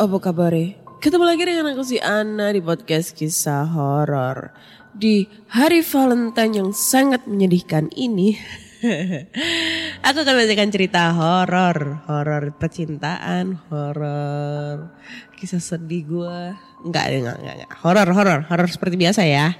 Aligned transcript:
apa 0.00 0.16
kabar 0.16 0.56
Ketemu 1.04 1.24
lagi 1.28 1.44
dengan 1.44 1.76
aku 1.76 1.84
si 1.84 2.00
Ana 2.00 2.56
di 2.56 2.64
podcast 2.64 3.12
kisah 3.12 3.68
horor. 3.68 4.48
Di 4.96 5.28
hari 5.52 5.84
Valentine 5.84 6.64
yang 6.64 6.70
sangat 6.72 7.28
menyedihkan 7.28 7.92
ini 7.92 8.32
Aku 10.08 10.24
akan 10.24 10.34
bacakan 10.40 10.72
cerita 10.72 11.12
horor. 11.12 12.00
Horor 12.08 12.48
percintaan, 12.56 13.60
horor 13.68 14.88
kisah 15.36 15.60
sedih 15.60 16.08
gue 16.08 16.40
Enggak, 16.80 17.12
enggak, 17.12 17.36
enggak, 17.36 17.54
enggak. 17.60 17.72
Horor, 17.84 18.08
horor, 18.16 18.40
horor 18.48 18.68
seperti 18.72 18.96
biasa 18.96 19.28
ya. 19.28 19.52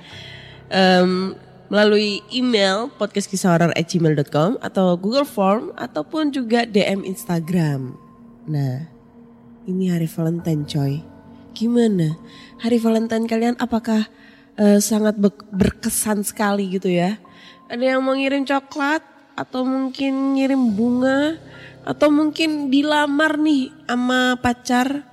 Em, 0.72 1.36
Melalui 1.68 2.24
email 2.32 2.88
podcastkisahhoror@gmail.com 2.96 4.56
atau 4.64 4.96
Google 4.96 5.28
Form 5.28 5.70
ataupun 5.76 6.32
juga 6.32 6.64
DM 6.64 7.04
Instagram. 7.06 7.94
Nah, 8.50 8.99
ini 9.66 9.92
hari 9.92 10.08
Valentine 10.08 10.64
coy. 10.64 11.02
Gimana? 11.52 12.16
Hari 12.62 12.78
Valentine 12.78 13.26
kalian 13.26 13.56
apakah 13.58 14.08
eh, 14.56 14.78
sangat 14.78 15.18
be- 15.18 15.48
berkesan 15.52 16.22
sekali 16.24 16.70
gitu 16.72 16.88
ya? 16.88 17.18
Ada 17.68 17.96
yang 17.96 18.00
mau 18.04 18.16
ngirim 18.16 18.46
coklat 18.46 19.02
atau 19.34 19.64
mungkin 19.64 20.36
ngirim 20.36 20.76
bunga 20.76 21.40
atau 21.84 22.12
mungkin 22.12 22.68
dilamar 22.68 23.40
nih 23.40 23.72
sama 23.88 24.36
pacar 24.38 25.04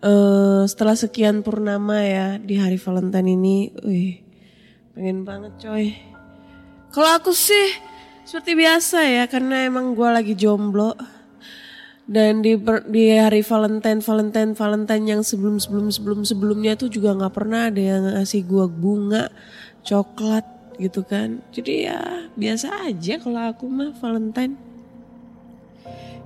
eh, 0.00 0.62
setelah 0.68 0.96
sekian 0.96 1.40
purnama 1.44 2.00
ya 2.00 2.26
di 2.38 2.56
hari 2.56 2.78
Valentine 2.78 3.28
ini. 3.34 3.56
Wih, 3.82 4.22
pengen 4.96 5.26
banget 5.26 5.52
coy. 5.60 5.92
Kalau 6.92 7.10
aku 7.16 7.32
sih 7.32 7.72
seperti 8.22 8.54
biasa 8.54 9.02
ya 9.02 9.24
karena 9.26 9.66
emang 9.66 9.96
gue 9.96 10.08
lagi 10.08 10.38
jomblo 10.38 10.94
dan 12.10 12.42
di 12.42 12.58
di 12.90 13.14
hari 13.14 13.46
Valentine 13.46 14.02
Valentine 14.02 14.52
Valentine 14.58 15.04
yang 15.06 15.22
sebelum 15.22 15.62
sebelum 15.62 15.86
sebelum 15.94 16.20
sebelumnya 16.26 16.74
tuh 16.74 16.90
juga 16.90 17.14
nggak 17.14 17.34
pernah 17.34 17.70
ada 17.70 17.78
yang 17.78 18.02
ngasih 18.18 18.42
gua 18.42 18.66
bunga 18.66 19.30
coklat 19.86 20.42
gitu 20.82 21.06
kan. 21.06 21.38
Jadi 21.54 21.86
ya 21.86 22.26
biasa 22.34 22.90
aja 22.90 23.22
kalau 23.22 23.42
aku 23.46 23.70
mah 23.70 23.94
Valentine. 24.02 24.58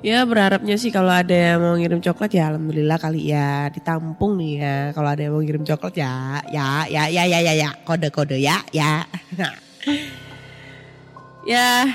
Ya 0.04 0.22
berharapnya 0.28 0.76
sih 0.76 0.92
kalau 0.92 1.08
ada 1.08 1.32
yang 1.32 1.58
mau 1.58 1.74
ngirim 1.74 1.98
coklat 2.04 2.30
ya 2.30 2.52
alhamdulillah 2.52 3.00
kali 3.00 3.32
ya 3.32 3.68
ditampung 3.68 4.40
nih 4.40 4.52
ya. 4.60 4.74
Kalau 4.96 5.08
ada 5.12 5.20
yang 5.20 5.32
mau 5.36 5.42
ngirim 5.44 5.64
coklat 5.64 5.94
ya 5.98 6.40
ya 6.48 6.88
ya 6.88 7.04
ya 7.08 7.24
ya 7.28 7.38
ya 7.42 7.52
ya. 7.52 7.70
Kode 7.84 8.08
kode 8.08 8.40
ya 8.40 8.64
ya. 8.72 9.04
Ya 11.46 11.86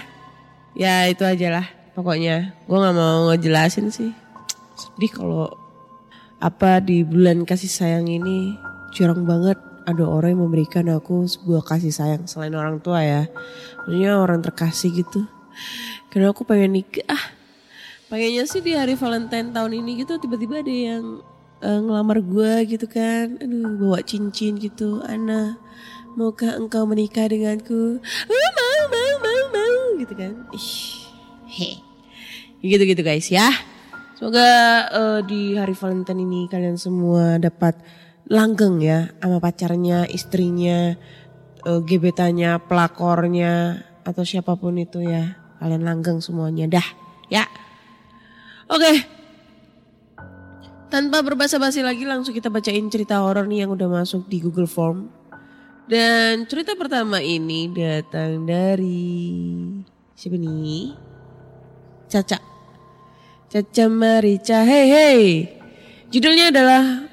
ya 0.80 1.12
itu 1.12 1.28
aja 1.28 1.60
lah 1.60 1.81
pokoknya 1.94 2.56
gue 2.66 2.78
nggak 2.78 2.96
mau 2.96 3.32
ngejelasin 3.32 3.92
sih. 3.92 4.12
Sedih 4.76 5.12
kalau 5.12 5.52
apa 6.42 6.82
di 6.82 7.06
bulan 7.06 7.46
kasih 7.46 7.70
sayang 7.70 8.08
ini 8.10 8.56
jarang 8.96 9.28
banget. 9.28 9.60
Ada 9.82 10.06
orang 10.06 10.38
yang 10.38 10.46
memberikan 10.46 10.86
aku 10.94 11.26
sebuah 11.26 11.66
kasih 11.66 11.90
sayang 11.90 12.30
selain 12.30 12.54
orang 12.54 12.78
tua 12.78 13.02
ya. 13.02 13.26
Maksudnya 13.84 14.22
orang 14.22 14.46
terkasih 14.46 14.94
gitu. 14.94 15.26
Karena 16.14 16.30
aku 16.30 16.46
pengen 16.46 16.78
nikah. 16.78 17.34
Pengennya 18.06 18.46
sih 18.46 18.62
di 18.62 18.78
hari 18.78 18.94
Valentine 18.94 19.50
tahun 19.50 19.82
ini 19.82 20.06
gitu 20.06 20.22
tiba-tiba 20.22 20.62
ada 20.62 20.70
yang 20.70 21.26
eh, 21.66 21.80
ngelamar 21.82 22.22
gue 22.22 22.78
gitu 22.78 22.86
kan. 22.86 23.42
Aduh 23.42 23.74
bawa 23.82 24.06
cincin 24.06 24.62
gitu. 24.62 25.02
Ana 25.02 25.58
maukah 26.14 26.62
engkau 26.62 26.86
menikah 26.86 27.26
denganku? 27.26 27.98
Ah, 28.30 28.50
mau 28.54 28.82
mau 28.86 29.14
mau 29.18 29.44
mau 29.50 29.78
gitu 29.98 30.14
kan. 30.14 30.46
Ih 30.54 31.01
he. 31.52 31.84
Gitu 32.64 32.84
gitu 32.88 33.04
guys 33.04 33.28
ya. 33.28 33.52
Semoga 34.16 34.48
eh, 34.94 35.20
di 35.26 35.42
hari 35.58 35.74
Valentine 35.74 36.22
ini 36.24 36.46
kalian 36.48 36.78
semua 36.78 37.42
dapat 37.42 37.76
langgeng 38.30 38.80
ya 38.80 39.12
sama 39.20 39.42
pacarnya 39.42 40.08
istrinya 40.08 40.96
eh, 41.66 41.82
gebetannya 41.84 42.62
pelakornya 42.70 43.84
atau 44.08 44.24
siapa 44.24 44.56
pun 44.56 44.80
itu 44.80 45.04
ya. 45.04 45.36
Kalian 45.60 45.84
langgeng 45.86 46.24
semuanya 46.24 46.70
dah 46.70 46.88
ya. 47.30 47.46
Oke. 48.72 49.22
Tanpa 50.92 51.24
berbasa-basi 51.24 51.82
lagi 51.82 52.04
langsung 52.04 52.36
kita 52.36 52.52
bacain 52.52 52.92
cerita 52.92 53.24
horor 53.24 53.48
nih 53.48 53.64
yang 53.64 53.72
udah 53.74 53.88
masuk 53.88 54.28
di 54.28 54.44
Google 54.44 54.68
Form. 54.68 55.08
Dan 55.88 56.48
cerita 56.48 56.76
pertama 56.76 57.24
ini 57.24 57.72
datang 57.72 58.44
dari 58.44 59.32
siapa 60.16 60.38
nih? 60.38 61.11
Caca. 62.12 62.44
Caca 63.48 63.86
Marica. 63.88 64.68
Hey 64.68 64.86
hey. 64.92 65.22
Judulnya 66.12 66.52
adalah 66.52 67.08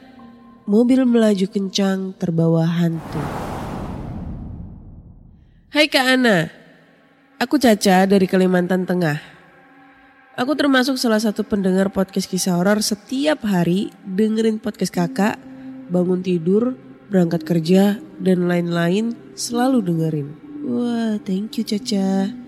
Mobil 0.68 1.00
melaju 1.08 1.48
kencang 1.48 2.12
terbawa 2.20 2.68
hantu. 2.68 3.22
Hai 5.72 5.88
Kak 5.88 6.06
Ana. 6.18 6.52
Aku 7.40 7.56
Caca 7.56 8.04
dari 8.04 8.28
Kalimantan 8.28 8.84
Tengah. 8.84 9.16
Aku 10.36 10.52
termasuk 10.52 11.00
salah 11.00 11.24
satu 11.24 11.40
pendengar 11.40 11.88
podcast 11.88 12.28
kisah 12.28 12.60
horor 12.60 12.84
setiap 12.84 13.48
hari 13.48 13.88
dengerin 14.04 14.60
podcast 14.60 14.92
kakak, 14.92 15.40
bangun 15.88 16.20
tidur, 16.20 16.76
berangkat 17.08 17.48
kerja, 17.48 17.96
dan 18.20 18.44
lain-lain 18.44 19.16
selalu 19.32 19.80
dengerin. 19.80 20.28
Wah, 20.68 21.16
thank 21.24 21.56
you 21.56 21.64
Caca. 21.64 22.47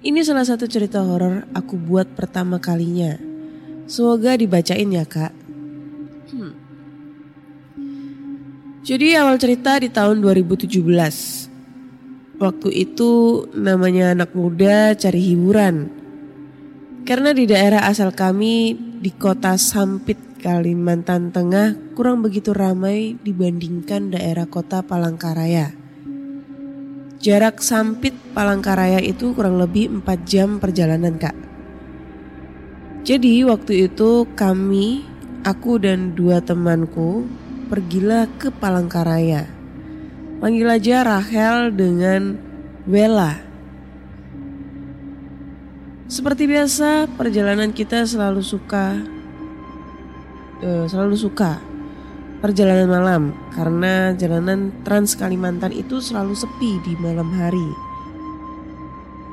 Ini 0.00 0.24
salah 0.24 0.48
satu 0.48 0.64
cerita 0.64 1.04
horor 1.04 1.44
aku 1.52 1.76
buat 1.76 2.16
pertama 2.16 2.56
kalinya. 2.56 3.20
Semoga 3.84 4.32
dibacain 4.32 4.88
ya 4.88 5.04
kak. 5.04 5.28
Hmm. 6.32 6.56
Jadi 8.80 9.12
awal 9.20 9.36
cerita 9.36 9.76
di 9.76 9.92
tahun 9.92 10.24
2017. 10.24 10.72
Waktu 12.40 12.68
itu 12.72 13.44
namanya 13.52 14.16
anak 14.16 14.32
muda 14.32 14.96
cari 14.96 15.20
hiburan. 15.20 15.92
Karena 17.04 17.36
di 17.36 17.44
daerah 17.44 17.84
asal 17.84 18.16
kami 18.16 18.72
di 19.04 19.12
kota 19.12 19.60
Sampit 19.60 20.40
Kalimantan 20.40 21.28
Tengah 21.28 21.92
kurang 21.92 22.24
begitu 22.24 22.56
ramai 22.56 23.20
dibandingkan 23.20 24.16
daerah 24.16 24.48
kota 24.48 24.80
Palangkaraya. 24.80 25.76
Jarak 27.20 27.60
Sampit 27.60 28.16
Palangkaraya 28.32 28.96
itu 28.96 29.36
kurang 29.36 29.60
lebih 29.60 29.92
4 30.00 30.24
jam 30.24 30.56
perjalanan 30.56 31.20
kak. 31.20 31.36
Jadi 33.04 33.44
waktu 33.44 33.92
itu 33.92 34.24
kami, 34.32 35.04
aku 35.44 35.76
dan 35.76 36.16
dua 36.16 36.40
temanku 36.40 37.28
pergilah 37.68 38.24
ke 38.40 38.48
Palangkaraya. 38.48 39.44
Panggil 40.40 40.64
aja 40.64 41.04
Rahel 41.04 41.76
dengan 41.76 42.40
Wela. 42.88 43.36
Seperti 46.08 46.48
biasa, 46.48 47.04
perjalanan 47.20 47.76
kita 47.76 48.08
selalu 48.08 48.40
suka, 48.40 48.96
eh, 50.64 50.88
selalu 50.88 51.20
suka 51.20 51.69
perjalanan 52.40 52.88
malam 52.88 53.22
karena 53.52 54.16
jalanan 54.16 54.72
Trans 54.82 55.12
Kalimantan 55.12 55.76
itu 55.76 56.00
selalu 56.00 56.32
sepi 56.32 56.80
di 56.82 56.96
malam 56.96 57.28
hari. 57.36 57.68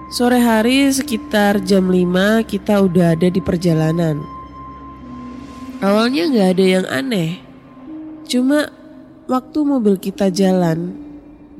Sore 0.08 0.40
hari 0.40 0.88
sekitar 0.92 1.64
jam 1.64 1.92
5 1.92 2.44
kita 2.48 2.80
udah 2.80 3.16
ada 3.16 3.28
di 3.28 3.40
perjalanan. 3.44 4.24
Awalnya 5.84 6.24
nggak 6.32 6.50
ada 6.56 6.66
yang 6.66 6.86
aneh, 6.88 7.40
cuma 8.28 8.72
waktu 9.28 9.60
mobil 9.64 9.96
kita 10.00 10.32
jalan 10.32 10.96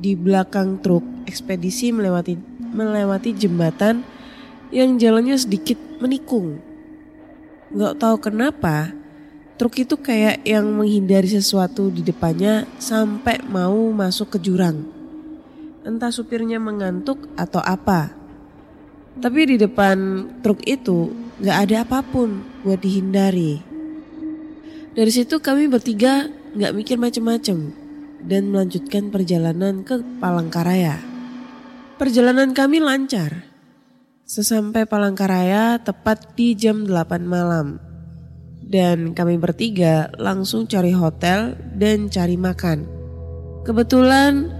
di 0.00 0.16
belakang 0.16 0.80
truk 0.80 1.04
ekspedisi 1.28 1.92
melewati 1.92 2.34
melewati 2.72 3.36
jembatan 3.36 4.04
yang 4.68 5.00
jalannya 5.00 5.36
sedikit 5.36 5.76
menikung. 6.00 6.60
Gak 7.68 8.00
tahu 8.00 8.16
kenapa, 8.20 8.96
truk 9.58 9.74
itu 9.82 9.98
kayak 9.98 10.46
yang 10.46 10.70
menghindari 10.70 11.26
sesuatu 11.26 11.90
di 11.90 12.06
depannya 12.06 12.64
sampai 12.78 13.42
mau 13.42 13.90
masuk 13.90 14.38
ke 14.38 14.48
jurang. 14.48 14.86
Entah 15.82 16.14
supirnya 16.14 16.62
mengantuk 16.62 17.26
atau 17.34 17.58
apa. 17.58 18.14
Tapi 19.18 19.40
di 19.50 19.56
depan 19.58 20.30
truk 20.46 20.62
itu 20.62 21.10
gak 21.42 21.58
ada 21.66 21.82
apa 21.82 22.06
pun 22.06 22.38
buat 22.62 22.78
dihindari. 22.78 23.58
Dari 24.94 25.10
situ 25.10 25.42
kami 25.42 25.66
bertiga 25.66 26.30
gak 26.54 26.74
mikir 26.78 26.94
macem-macem 26.94 27.74
dan 28.22 28.54
melanjutkan 28.54 29.10
perjalanan 29.10 29.82
ke 29.82 29.98
Palangkaraya. 30.22 31.02
Perjalanan 31.98 32.54
kami 32.54 32.78
lancar. 32.78 33.42
Sesampai 34.22 34.86
Palangkaraya 34.86 35.82
tepat 35.82 36.38
di 36.38 36.54
jam 36.54 36.86
8 36.86 37.26
malam. 37.26 37.87
Dan 38.68 39.16
kami 39.16 39.40
bertiga 39.40 40.12
langsung 40.20 40.68
cari 40.68 40.92
hotel 40.92 41.56
dan 41.72 42.12
cari 42.12 42.36
makan. 42.36 42.84
Kebetulan 43.64 44.52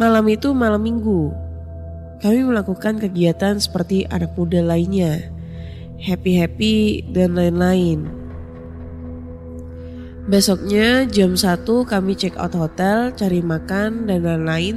malam 0.00 0.24
itu 0.32 0.56
malam 0.56 0.80
minggu. 0.80 1.28
Kami 2.24 2.48
melakukan 2.48 2.96
kegiatan 2.98 3.60
seperti 3.60 4.08
anak 4.08 4.32
muda 4.32 4.64
lainnya. 4.64 5.28
Happy-happy 6.00 7.04
dan 7.12 7.36
lain-lain. 7.36 8.08
Besoknya 10.28 11.04
jam 11.08 11.36
1 11.36 11.64
kami 11.84 12.12
check 12.16 12.36
out 12.36 12.56
hotel, 12.56 13.12
cari 13.12 13.40
makan 13.44 14.08
dan 14.08 14.24
lain-lain 14.24 14.76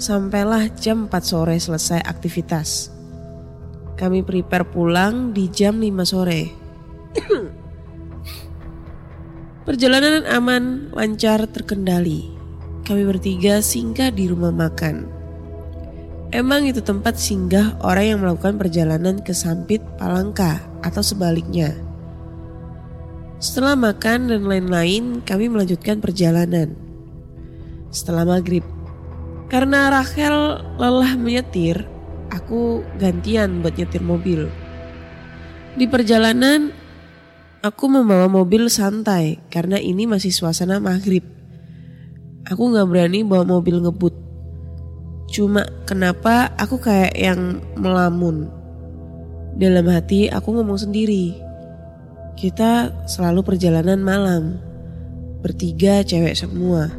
sampailah 0.00 0.72
jam 0.76 1.06
4 1.08 1.20
sore 1.24 1.56
selesai 1.56 2.00
aktivitas. 2.04 2.90
Kami 3.94 4.26
prepare 4.26 4.66
pulang 4.66 5.30
di 5.30 5.46
jam 5.52 5.78
5 5.78 6.04
sore. 6.04 6.63
Perjalanan 9.64 10.28
aman, 10.28 10.92
lancar, 10.92 11.48
terkendali. 11.48 12.28
Kami 12.84 13.02
bertiga 13.08 13.64
singgah 13.64 14.12
di 14.12 14.28
rumah 14.28 14.52
makan. 14.52 15.08
Emang 16.34 16.68
itu 16.68 16.84
tempat 16.84 17.16
singgah 17.16 17.78
orang 17.80 18.04
yang 18.04 18.18
melakukan 18.20 18.60
perjalanan 18.60 19.22
ke 19.22 19.32
Sampit, 19.32 19.80
Palangka, 19.96 20.60
atau 20.84 21.00
sebaliknya. 21.00 21.72
Setelah 23.40 23.78
makan 23.78 24.28
dan 24.28 24.42
lain-lain, 24.44 25.24
kami 25.24 25.48
melanjutkan 25.48 26.02
perjalanan. 26.02 26.76
Setelah 27.88 28.26
maghrib, 28.26 28.66
karena 29.48 29.88
Rachel 29.94 30.60
lelah 30.76 31.14
menyetir, 31.14 31.86
aku 32.34 32.82
gantian 32.98 33.62
buat 33.62 33.78
nyetir 33.78 34.02
mobil. 34.02 34.50
Di 35.78 35.86
perjalanan, 35.86 36.74
aku 37.64 37.88
membawa 37.88 38.28
mobil 38.28 38.68
santai 38.68 39.40
karena 39.48 39.80
ini 39.80 40.04
masih 40.04 40.28
suasana 40.28 40.76
maghrib. 40.76 41.24
Aku 42.44 42.76
gak 42.76 42.84
berani 42.92 43.24
bawa 43.24 43.48
mobil 43.48 43.80
ngebut. 43.80 44.12
Cuma 45.32 45.64
kenapa 45.88 46.52
aku 46.60 46.76
kayak 46.76 47.16
yang 47.16 47.64
melamun. 47.80 48.52
Dalam 49.56 49.88
hati 49.88 50.28
aku 50.28 50.60
ngomong 50.60 50.76
sendiri. 50.76 51.40
Kita 52.36 52.92
selalu 53.08 53.40
perjalanan 53.40 54.04
malam. 54.04 54.60
Bertiga 55.40 56.04
cewek 56.04 56.36
semua. 56.36 56.92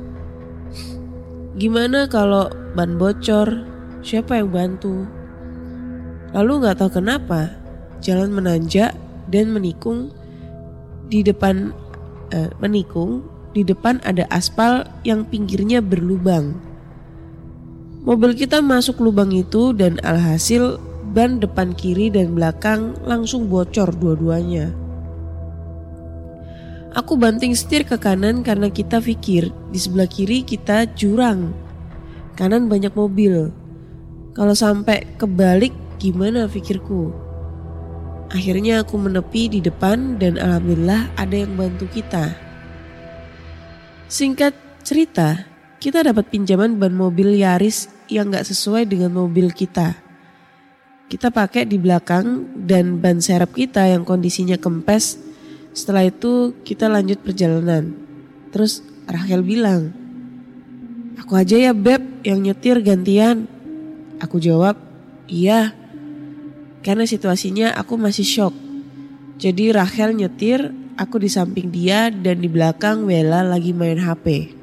Gimana 1.62 2.10
kalau 2.10 2.50
ban 2.74 2.98
bocor? 2.98 3.70
Siapa 4.02 4.42
yang 4.42 4.50
bantu? 4.50 5.06
Lalu 6.34 6.52
nggak 6.66 6.82
tahu 6.82 6.90
kenapa 7.00 7.54
jalan 8.02 8.34
menanjak 8.34 8.98
dan 9.30 9.54
menikung 9.54 10.10
di 11.10 11.22
depan 11.22 11.74
eh, 12.34 12.50
menikung 12.60 13.26
di 13.56 13.64
depan 13.64 14.04
ada 14.04 14.28
aspal 14.28 14.84
yang 15.08 15.24
pinggirnya 15.24 15.80
berlubang. 15.80 16.60
Mobil 18.04 18.36
kita 18.38 18.60
masuk 18.62 19.02
lubang 19.02 19.32
itu 19.34 19.72
dan 19.72 19.98
alhasil 20.04 20.78
ban 21.16 21.40
depan 21.40 21.72
kiri 21.74 22.12
dan 22.12 22.36
belakang 22.36 22.94
langsung 23.08 23.48
bocor 23.48 23.90
dua-duanya. 23.96 24.76
Aku 26.96 27.16
banting 27.16 27.56
setir 27.56 27.88
ke 27.88 27.96
kanan 27.96 28.44
karena 28.44 28.68
kita 28.72 29.00
pikir 29.00 29.52
di 29.72 29.80
sebelah 29.80 30.08
kiri 30.08 30.44
kita 30.44 30.86
jurang. 30.96 31.56
Kanan 32.36 32.68
banyak 32.68 32.92
mobil. 32.92 33.52
Kalau 34.36 34.56
sampai 34.56 35.16
kebalik 35.16 35.72
gimana 36.00 36.48
pikirku? 36.52 37.25
Akhirnya 38.36 38.84
aku 38.84 39.00
menepi 39.00 39.48
di 39.48 39.60
depan 39.64 40.20
dan 40.20 40.36
alhamdulillah 40.36 41.08
ada 41.16 41.36
yang 41.40 41.56
bantu 41.56 41.88
kita. 41.88 42.36
Singkat 44.12 44.52
cerita, 44.84 45.48
kita 45.80 46.04
dapat 46.04 46.28
pinjaman 46.28 46.76
ban 46.76 46.92
mobil 46.92 47.32
Yaris 47.40 47.88
yang 48.12 48.36
gak 48.36 48.44
sesuai 48.44 48.92
dengan 48.92 49.16
mobil 49.16 49.56
kita. 49.56 49.96
Kita 51.08 51.32
pakai 51.32 51.64
di 51.64 51.80
belakang 51.80 52.52
dan 52.68 53.00
ban 53.00 53.24
serep 53.24 53.56
kita 53.56 53.88
yang 53.88 54.04
kondisinya 54.04 54.60
kempes 54.60 55.16
setelah 55.72 56.04
itu 56.04 56.60
kita 56.68 56.92
lanjut 56.92 57.24
perjalanan. 57.24 57.96
Terus 58.52 58.84
Rachel 59.08 59.48
bilang, 59.48 59.96
Aku 61.24 61.40
aja 61.40 61.56
ya 61.56 61.72
Beb 61.72 62.04
yang 62.28 62.44
nyetir 62.44 62.84
gantian. 62.84 63.48
Aku 64.20 64.44
jawab, 64.44 64.76
iya. 65.32 65.85
Karena 66.86 67.10
situasinya 67.10 67.74
aku 67.74 67.98
masih 67.98 68.22
shock. 68.22 68.54
Jadi 69.42 69.74
Rachel 69.74 70.14
nyetir, 70.14 70.70
aku 71.02 71.18
di 71.18 71.34
samping 71.34 71.74
dia 71.74 72.14
dan 72.14 72.38
di 72.38 72.46
belakang 72.46 73.10
Wela 73.10 73.42
lagi 73.42 73.74
main 73.74 73.98
HP. 73.98 74.54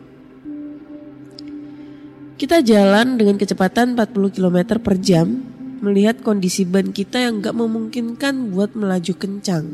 Kita 2.38 2.62
jalan 2.62 3.18
dengan 3.18 3.42
kecepatan 3.42 3.98
40 3.98 4.38
km 4.38 4.78
per 4.78 5.02
jam, 5.02 5.42
melihat 5.82 6.22
kondisi 6.22 6.62
ban 6.62 6.94
kita 6.94 7.18
yang 7.18 7.42
gak 7.42 7.58
memungkinkan 7.58 8.54
buat 8.54 8.78
melaju 8.78 9.14
kencang. 9.18 9.66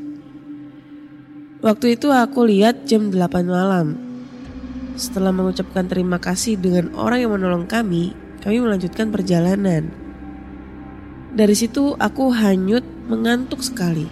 Waktu 1.60 2.00
itu 2.00 2.08
aku 2.08 2.48
lihat 2.48 2.88
jam 2.88 3.12
8 3.12 3.44
malam. 3.44 3.92
Setelah 4.96 5.36
mengucapkan 5.36 5.84
terima 5.84 6.16
kasih 6.16 6.56
dengan 6.56 6.96
orang 6.96 7.28
yang 7.28 7.32
menolong 7.36 7.68
kami, 7.68 8.16
kami 8.40 8.56
melanjutkan 8.56 9.12
perjalanan. 9.12 10.07
Dari 11.28 11.54
situ 11.56 11.92
aku 12.00 12.32
hanyut 12.32 12.84
mengantuk 13.08 13.60
sekali. 13.60 14.08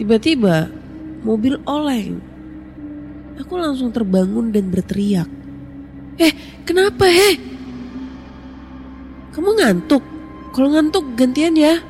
Tiba-tiba 0.00 0.72
mobil 1.22 1.60
oleng. 1.68 2.20
Aku 3.40 3.56
langsung 3.60 3.92
terbangun 3.92 4.52
dan 4.52 4.68
berteriak. 4.68 5.28
Eh, 6.20 6.32
kenapa 6.68 7.08
he? 7.08 7.40
Kamu 9.32 9.56
ngantuk? 9.56 10.04
Kalau 10.52 10.68
ngantuk 10.76 11.16
gantian 11.16 11.56
ya. 11.56 11.80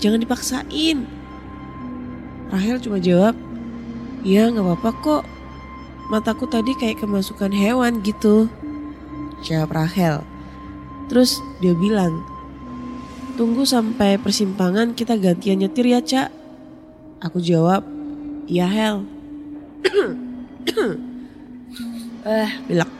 Jangan 0.00 0.22
dipaksain. 0.24 1.04
Rahel 2.48 2.80
cuma 2.80 2.96
jawab, 2.96 3.36
Ya 4.24 4.50
gak 4.50 4.64
apa-apa 4.64 4.90
kok. 5.04 5.24
Mataku 6.08 6.48
tadi 6.48 6.72
kayak 6.74 7.04
kemasukan 7.04 7.52
hewan 7.52 8.00
gitu. 8.00 8.48
Jawab 9.44 9.76
Rahel. 9.76 10.24
Terus 11.12 11.38
dia 11.60 11.76
bilang, 11.76 12.24
tunggu 13.38 13.62
sampai 13.62 14.18
persimpangan 14.18 14.98
kita 14.98 15.14
gantian 15.14 15.62
nyetir 15.62 15.86
ya 15.86 16.02
cak. 16.02 16.34
Aku 17.22 17.38
jawab, 17.38 17.86
iya 18.50 18.66
Hel. 18.66 19.06
eh, 22.26 22.50
bilak. 22.66 22.90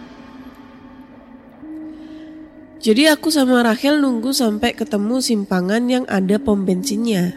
Jadi 2.79 3.11
aku 3.11 3.35
sama 3.35 3.67
Rachel 3.67 3.99
nunggu 3.99 4.31
sampai 4.31 4.79
ketemu 4.79 5.19
simpangan 5.19 5.83
yang 5.91 6.07
ada 6.07 6.39
pom 6.39 6.63
bensinnya. 6.63 7.35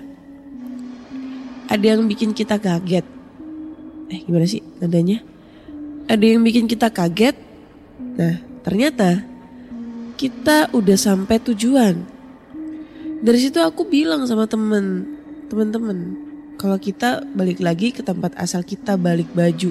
Ada 1.65 1.97
yang 1.97 2.05
bikin 2.05 2.37
kita 2.37 2.61
kaget. 2.61 3.05
Eh 4.13 4.21
gimana 4.21 4.45
sih 4.45 4.61
nadanya? 4.77 5.25
Ada 6.05 6.21
yang 6.21 6.45
bikin 6.45 6.69
kita 6.69 6.93
kaget. 6.93 7.33
Nah 8.21 8.37
ternyata 8.61 9.25
kita 10.13 10.69
udah 10.77 10.97
sampai 10.99 11.41
tujuan. 11.41 12.10
Dari 13.21 13.37
situ 13.37 13.61
aku 13.61 13.85
bilang 13.85 14.25
sama 14.25 14.49
temen, 14.49 15.05
temen-temen, 15.45 16.17
kalau 16.57 16.81
kita 16.81 17.21
balik 17.37 17.61
lagi 17.61 17.93
ke 17.93 18.01
tempat 18.01 18.33
asal 18.33 18.65
kita 18.65 18.97
balik 18.97 19.29
baju. 19.37 19.69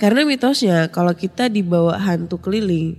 Karena 0.00 0.24
mitosnya 0.24 0.88
kalau 0.88 1.12
kita 1.12 1.52
dibawa 1.52 2.00
hantu 2.00 2.40
keliling 2.40 2.96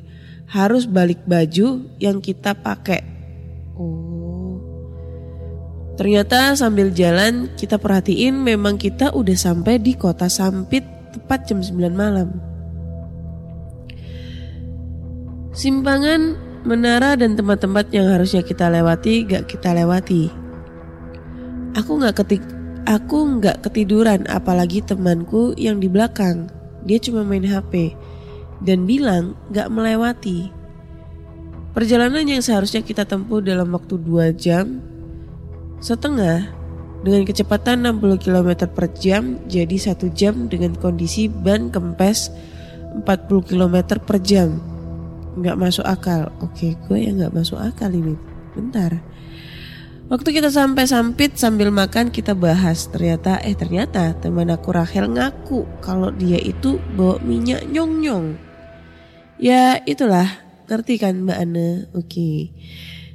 harus 0.53 0.85
balik 0.85 1.25
baju 1.25 1.81
yang 1.97 2.21
kita 2.21 2.53
pakai. 2.53 3.01
Oh. 3.73 4.61
Ternyata 5.97 6.53
sambil 6.53 6.93
jalan 6.93 7.49
kita 7.57 7.81
perhatiin 7.81 8.37
memang 8.37 8.77
kita 8.77 9.17
udah 9.17 9.37
sampai 9.37 9.81
di 9.81 9.97
kota 9.97 10.29
Sampit 10.29 10.85
tepat 11.13 11.49
jam 11.49 11.61
9 11.61 11.89
malam. 11.89 12.29
Simpangan, 15.53 16.52
menara 16.63 17.19
dan 17.19 17.35
tempat-tempat 17.35 17.91
yang 17.91 18.07
harusnya 18.07 18.39
kita 18.39 18.71
lewati 18.71 19.27
gak 19.27 19.51
kita 19.51 19.75
lewati. 19.75 20.31
Aku 21.75 21.99
gak 21.99 22.23
ketik 22.23 22.43
aku 22.83 23.39
nggak 23.39 23.63
ketiduran 23.63 24.27
apalagi 24.31 24.79
temanku 24.83 25.51
yang 25.59 25.79
di 25.83 25.91
belakang. 25.91 26.47
Dia 26.83 26.99
cuma 26.99 27.23
main 27.23 27.43
HP 27.43 27.95
dan 28.63 28.87
bilang 28.87 29.35
gak 29.51 29.71
melewati. 29.71 30.51
Perjalanan 31.75 32.23
yang 32.23 32.39
seharusnya 32.39 32.85
kita 32.85 33.03
tempuh 33.03 33.43
dalam 33.43 33.73
waktu 33.75 33.97
2 33.99 34.31
jam 34.37 34.79
setengah 35.83 36.47
dengan 37.03 37.27
kecepatan 37.27 37.83
60 37.99 38.23
km 38.23 38.49
per 38.71 38.87
jam 38.95 39.35
jadi 39.51 39.75
satu 39.75 40.07
jam 40.15 40.47
dengan 40.47 40.71
kondisi 40.79 41.27
ban 41.27 41.67
kempes 41.67 42.31
40 43.03 43.03
km 43.51 43.99
per 43.99 44.17
jam 44.23 44.72
nggak 45.37 45.57
masuk 45.59 45.85
akal. 45.85 46.29
Oke 46.41 46.75
gue 46.87 46.97
yang 46.97 47.21
nggak 47.21 47.33
masuk 47.33 47.57
akal 47.59 47.89
ini 47.89 48.17
bentar. 48.53 49.01
Waktu 50.11 50.29
kita 50.35 50.51
sampai 50.51 50.85
sampit 50.85 51.39
sambil 51.39 51.71
makan 51.73 52.11
kita 52.13 52.35
bahas. 52.37 52.85
Ternyata 52.91 53.39
eh 53.41 53.55
ternyata 53.55 54.13
teman 54.19 54.51
aku 54.51 54.69
Rachel 54.75 55.09
ngaku 55.09 55.65
kalau 55.79 56.11
dia 56.13 56.37
itu 56.37 56.77
bawa 56.93 57.17
minyak 57.23 57.65
nyong 57.71 57.93
nyong 58.03 58.27
ya 59.43 59.81
itulah. 59.83 60.27
Ngerti 60.63 60.95
kan 60.95 61.27
mbak 61.27 61.37
Ana 61.43 61.67
oke. 61.91 62.49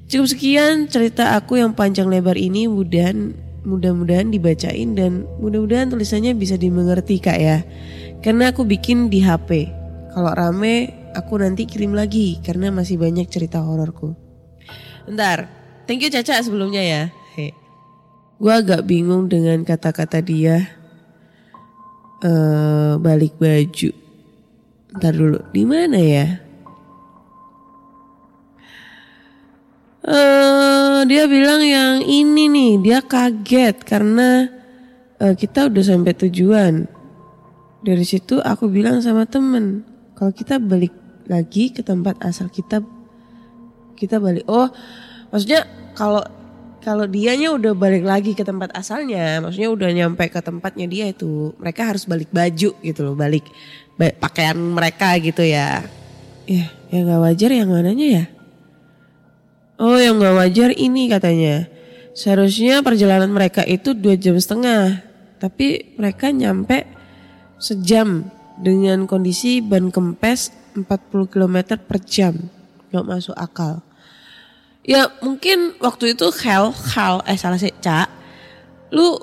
Cukup 0.08 0.26
sekian 0.28 0.88
cerita 0.88 1.36
aku 1.36 1.60
yang 1.60 1.72
panjang 1.72 2.08
lebar 2.12 2.36
ini. 2.36 2.68
Mudahan 2.68 3.32
mudah-mudahan 3.64 4.32
dibacain 4.32 4.96
dan 4.96 5.24
mudah-mudahan 5.40 5.92
tulisannya 5.92 6.36
bisa 6.36 6.60
dimengerti 6.60 7.20
kak 7.20 7.38
ya. 7.40 7.64
Karena 8.20 8.52
aku 8.52 8.68
bikin 8.68 9.08
di 9.08 9.24
HP 9.24 9.68
kalau 10.12 10.32
rame 10.36 11.07
aku 11.18 11.42
nanti 11.42 11.66
kirim 11.66 11.98
lagi 11.98 12.38
karena 12.40 12.70
masih 12.70 12.94
banyak 12.94 13.26
cerita 13.26 13.58
hororku. 13.58 14.14
Bentar, 15.02 15.50
thank 15.90 16.04
you 16.04 16.10
Caca 16.12 16.38
sebelumnya 16.38 16.80
ya. 16.84 17.02
He. 17.34 17.50
Gua 18.38 18.62
agak 18.62 18.86
bingung 18.86 19.26
dengan 19.26 19.66
kata-kata 19.66 20.22
dia. 20.22 20.78
eh 22.18 22.94
balik 22.98 23.38
baju. 23.38 23.90
Ntar 24.98 25.14
dulu, 25.14 25.38
di 25.54 25.62
mana 25.62 25.98
ya? 25.98 26.26
eh 30.08 31.00
dia 31.04 31.24
bilang 31.28 31.62
yang 31.62 32.00
ini 32.02 32.48
nih, 32.48 32.72
dia 32.80 32.98
kaget 33.04 33.76
karena 33.86 34.50
eh, 35.22 35.34
kita 35.38 35.70
udah 35.70 35.84
sampai 35.84 36.12
tujuan. 36.26 36.74
Dari 37.78 38.02
situ 38.02 38.42
aku 38.42 38.66
bilang 38.66 38.98
sama 38.98 39.22
temen, 39.28 39.86
kalau 40.18 40.34
kita 40.34 40.58
balik 40.58 40.90
lagi 41.28 41.70
ke 41.70 41.84
tempat 41.84 42.18
asal 42.24 42.48
kita. 42.48 42.82
Kita 43.94 44.18
balik. 44.18 44.48
Oh 44.48 44.66
maksudnya 45.30 45.68
kalau 45.94 46.24
kalau 46.78 47.04
dianya 47.04 47.52
udah 47.52 47.76
balik 47.76 48.06
lagi 48.06 48.32
ke 48.32 48.46
tempat 48.46 48.72
asalnya 48.72 49.44
maksudnya 49.44 49.68
udah 49.68 49.90
nyampe 49.92 50.24
ke 50.30 50.40
tempatnya 50.40 50.86
dia 50.88 51.04
itu 51.10 51.52
mereka 51.60 51.90
harus 51.90 52.08
balik 52.08 52.32
baju 52.32 52.70
gitu 52.80 53.00
loh 53.04 53.12
balik 53.18 53.44
ba- 54.00 54.14
pakaian 54.16 54.56
mereka 54.56 55.18
gitu 55.20 55.44
ya. 55.44 55.84
Ya 56.48 56.66
yang 56.88 57.04
nggak 57.04 57.20
wajar 57.20 57.50
yang 57.52 57.68
mananya 57.68 58.06
ya? 58.08 58.24
Oh 59.78 60.00
yang 60.00 60.16
nggak 60.18 60.34
wajar 60.34 60.70
ini 60.74 61.06
katanya. 61.12 61.68
Seharusnya 62.16 62.82
perjalanan 62.82 63.30
mereka 63.30 63.62
itu 63.62 63.94
dua 63.94 64.18
jam 64.18 64.34
setengah 64.34 65.06
tapi 65.38 65.94
mereka 65.94 66.34
nyampe 66.34 66.84
sejam 67.62 68.26
dengan 68.58 69.06
kondisi 69.06 69.62
ban 69.62 69.94
kempes 69.94 70.50
40 70.86 71.32
km 71.32 71.56
per 71.80 71.98
jam. 72.04 72.34
Gak 72.92 73.06
masuk 73.06 73.36
akal. 73.38 73.80
Ya 74.88 75.12
mungkin 75.20 75.76
waktu 75.84 76.16
itu 76.16 76.32
Hel, 76.40 76.72
Hal, 76.72 77.20
eh 77.28 77.36
salah 77.36 77.60
sih, 77.60 77.74
Cak. 77.76 78.08
Lu 78.94 79.20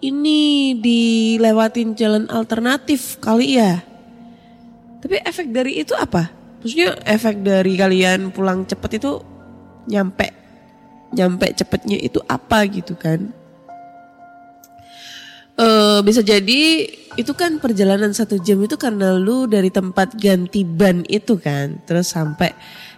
ini 0.00 0.76
dilewatin 0.80 1.92
jalan 1.92 2.24
alternatif 2.28 3.20
kali 3.20 3.60
ya. 3.60 3.84
Tapi 5.04 5.20
efek 5.20 5.52
dari 5.52 5.80
itu 5.80 5.92
apa? 5.92 6.32
Maksudnya 6.64 6.96
efek 7.04 7.44
dari 7.44 7.76
kalian 7.76 8.32
pulang 8.32 8.64
cepet 8.64 8.96
itu 8.96 9.20
nyampe 9.84 10.32
nyampe 11.12 11.52
cepetnya 11.52 12.00
itu 12.00 12.24
apa 12.24 12.64
gitu 12.68 12.96
kan? 12.96 13.28
Eh 15.54 16.00
bisa 16.02 16.18
jadi 16.18 16.90
itu 17.14 17.32
kan 17.38 17.62
perjalanan 17.62 18.10
satu 18.10 18.42
jam 18.42 18.58
itu 18.58 18.74
karena 18.74 19.14
lu 19.14 19.46
dari 19.46 19.70
tempat 19.70 20.18
ganti 20.18 20.66
ban 20.66 21.06
itu 21.06 21.38
kan, 21.38 21.78
terus 21.86 22.10
sampai 22.10 22.50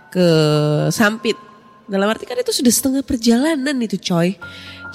ke 0.09 0.29
Sampit. 0.89 1.37
Dalam 1.85 2.09
arti 2.09 2.25
kan 2.25 2.41
itu 2.41 2.51
sudah 2.51 2.73
setengah 2.73 3.03
perjalanan 3.05 3.77
itu 3.79 4.01
coy. 4.01 4.41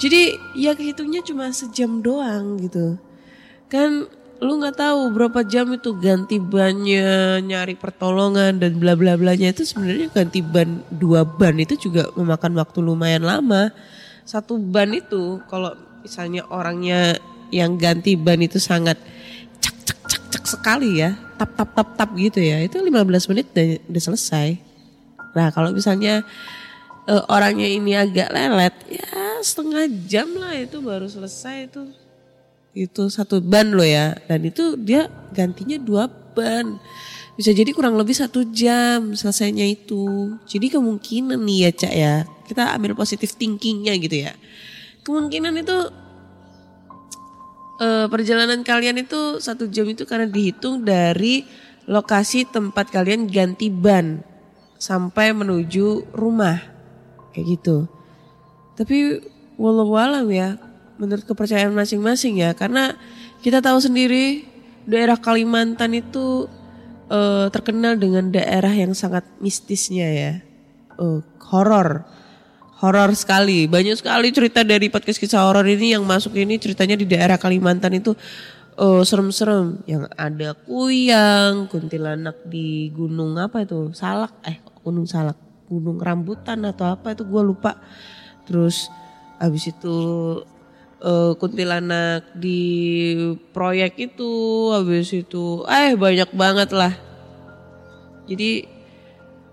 Jadi 0.02 0.34
ya 0.58 0.74
kehitungnya 0.74 1.22
cuma 1.22 1.54
sejam 1.54 2.02
doang 2.02 2.58
gitu. 2.58 2.98
Kan 3.70 4.10
lu 4.42 4.52
nggak 4.58 4.82
tahu 4.82 5.14
berapa 5.14 5.46
jam 5.46 5.70
itu 5.70 5.94
ganti 6.02 6.42
bannya, 6.42 7.38
nyari 7.46 7.78
pertolongan 7.78 8.58
dan 8.58 8.74
bla 8.74 8.98
bla 8.98 9.14
blanya 9.14 9.54
itu 9.54 9.62
sebenarnya 9.62 10.10
ganti 10.10 10.42
ban 10.42 10.82
dua 10.90 11.22
ban 11.22 11.54
itu 11.62 11.78
juga 11.78 12.10
memakan 12.18 12.58
waktu 12.58 12.82
lumayan 12.82 13.22
lama. 13.22 13.70
Satu 14.26 14.58
ban 14.58 14.90
itu 14.90 15.38
kalau 15.46 15.78
misalnya 16.02 16.42
orangnya 16.50 17.22
yang 17.52 17.76
ganti 17.76 18.16
ban 18.16 18.40
itu 18.40 18.56
sangat 18.56 18.96
cak 19.60 19.76
cak 19.84 20.00
cak 20.08 20.22
cak 20.32 20.44
sekali 20.48 21.04
ya. 21.04 21.14
Tap 21.36 21.52
tap 21.52 21.70
tap 21.76 21.88
tap 21.94 22.10
gitu 22.16 22.40
ya. 22.40 22.58
Itu 22.64 22.80
15 22.80 23.30
menit 23.30 23.46
udah, 23.52 23.68
udah 23.92 24.02
selesai. 24.02 24.48
Nah 25.36 25.52
kalau 25.52 25.70
misalnya 25.70 26.24
eh, 27.06 27.22
orangnya 27.28 27.68
ini 27.68 27.92
agak 27.92 28.32
lelet 28.32 28.74
ya 28.88 29.40
setengah 29.44 29.84
jam 30.08 30.28
lah 30.38 30.56
itu 30.56 30.80
baru 30.80 31.04
selesai 31.06 31.68
itu. 31.68 31.82
Itu 32.72 33.12
satu 33.12 33.44
ban 33.44 33.76
loh 33.76 33.84
ya. 33.84 34.16
Dan 34.24 34.48
itu 34.48 34.80
dia 34.80 35.12
gantinya 35.36 35.76
dua 35.76 36.08
ban. 36.08 36.80
Bisa 37.36 37.52
jadi 37.52 37.68
kurang 37.72 37.96
lebih 37.96 38.16
satu 38.16 38.48
jam 38.48 39.12
selesainya 39.12 39.64
itu. 39.68 40.36
Jadi 40.48 40.72
kemungkinan 40.72 41.40
nih 41.40 41.58
ya 41.68 41.70
cak 41.76 41.94
ya. 41.94 42.14
Kita 42.48 42.72
ambil 42.76 42.96
positif 42.96 43.36
thinkingnya 43.36 43.92
gitu 44.00 44.24
ya. 44.28 44.32
Kemungkinan 45.02 45.58
itu 45.58 45.76
eh, 47.82 48.06
perjalanan 48.06 48.62
kalian 48.62 49.02
itu 49.02 49.42
satu 49.42 49.66
jam 49.66 49.90
itu 49.90 50.06
karena 50.06 50.30
dihitung 50.30 50.86
dari 50.86 51.42
lokasi 51.90 52.46
tempat 52.46 52.94
kalian 52.94 53.26
ganti 53.26 53.66
ban 53.66 54.22
sampai 54.78 55.34
menuju 55.34 56.14
rumah. 56.14 56.62
Kayak 57.34 57.58
gitu. 57.58 57.76
Tapi 58.78 59.18
walau 59.58 59.98
alam 59.98 60.30
ya, 60.30 60.62
menurut 60.96 61.26
kepercayaan 61.26 61.74
masing-masing 61.74 62.38
ya, 62.38 62.54
karena 62.54 62.94
kita 63.42 63.58
tahu 63.58 63.82
sendiri 63.82 64.46
daerah 64.86 65.18
Kalimantan 65.18 65.98
itu 65.98 66.46
eh, 67.10 67.46
terkenal 67.50 67.98
dengan 67.98 68.30
daerah 68.30 68.70
yang 68.70 68.94
sangat 68.94 69.26
mistisnya 69.42 70.08
ya, 70.08 70.32
Eh, 71.02 71.20
horor 71.52 72.04
horor 72.82 73.14
sekali. 73.14 73.70
Banyak 73.70 74.02
sekali 74.02 74.34
cerita 74.34 74.66
dari 74.66 74.90
podcast 74.90 75.22
kisah 75.22 75.46
horor 75.46 75.62
ini 75.70 75.94
yang 75.94 76.02
masuk 76.02 76.34
ini 76.34 76.58
ceritanya 76.58 76.98
di 76.98 77.06
daerah 77.06 77.38
Kalimantan 77.38 77.94
itu 77.94 78.18
eh, 78.74 79.02
serem-serem. 79.06 79.86
Yang 79.86 80.10
ada 80.18 80.58
kuyang, 80.66 81.70
kuntilanak 81.70 82.42
di 82.50 82.90
gunung 82.90 83.38
apa 83.38 83.62
itu? 83.62 83.94
Salak, 83.94 84.42
eh 84.42 84.58
gunung 84.82 85.06
salak, 85.06 85.38
gunung 85.70 86.02
rambutan 86.02 86.66
atau 86.66 86.90
apa 86.90 87.14
itu 87.14 87.22
gue 87.22 87.42
lupa. 87.46 87.78
Terus 88.50 88.90
habis 89.38 89.70
itu 89.70 89.96
eh, 90.98 91.32
kuntilanak 91.38 92.34
di 92.34 92.60
proyek 93.54 94.10
itu, 94.10 94.32
habis 94.74 95.14
itu 95.14 95.62
eh 95.70 95.94
banyak 95.94 96.34
banget 96.34 96.74
lah. 96.74 96.90
Jadi 98.26 98.66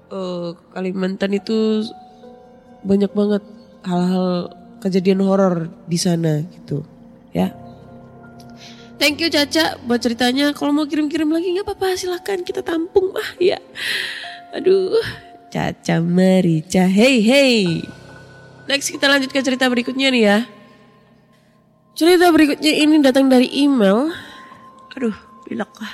eh, 0.10 0.50
Kalimantan 0.74 1.38
itu 1.38 1.86
banyak 2.84 3.12
banget 3.12 3.44
hal-hal 3.84 4.54
kejadian 4.80 5.24
horor 5.24 5.68
di 5.88 5.98
sana 6.00 6.44
gitu 6.44 6.84
ya. 7.36 7.52
Thank 9.00 9.24
you 9.24 9.32
Caca 9.32 9.80
buat 9.88 10.04
ceritanya. 10.04 10.52
Kalau 10.52 10.76
mau 10.76 10.84
kirim-kirim 10.84 11.32
lagi 11.32 11.56
nggak 11.56 11.68
apa-apa 11.68 11.96
silahkan 11.96 12.44
kita 12.44 12.60
tampung 12.60 13.16
mah 13.16 13.40
ya. 13.40 13.60
Aduh, 14.52 15.00
Caca 15.48 16.04
Marica, 16.04 16.84
hey 16.84 17.24
hey. 17.24 17.84
Next 18.68 18.92
kita 18.92 19.08
lanjut 19.08 19.32
ke 19.32 19.40
cerita 19.40 19.72
berikutnya 19.72 20.12
nih 20.12 20.24
ya. 20.24 20.38
Cerita 21.96 22.28
berikutnya 22.32 22.72
ini 22.76 23.00
datang 23.00 23.32
dari 23.32 23.48
email. 23.52 24.12
Aduh, 24.96 25.16
pilek 25.48 25.72
lah. 25.80 25.94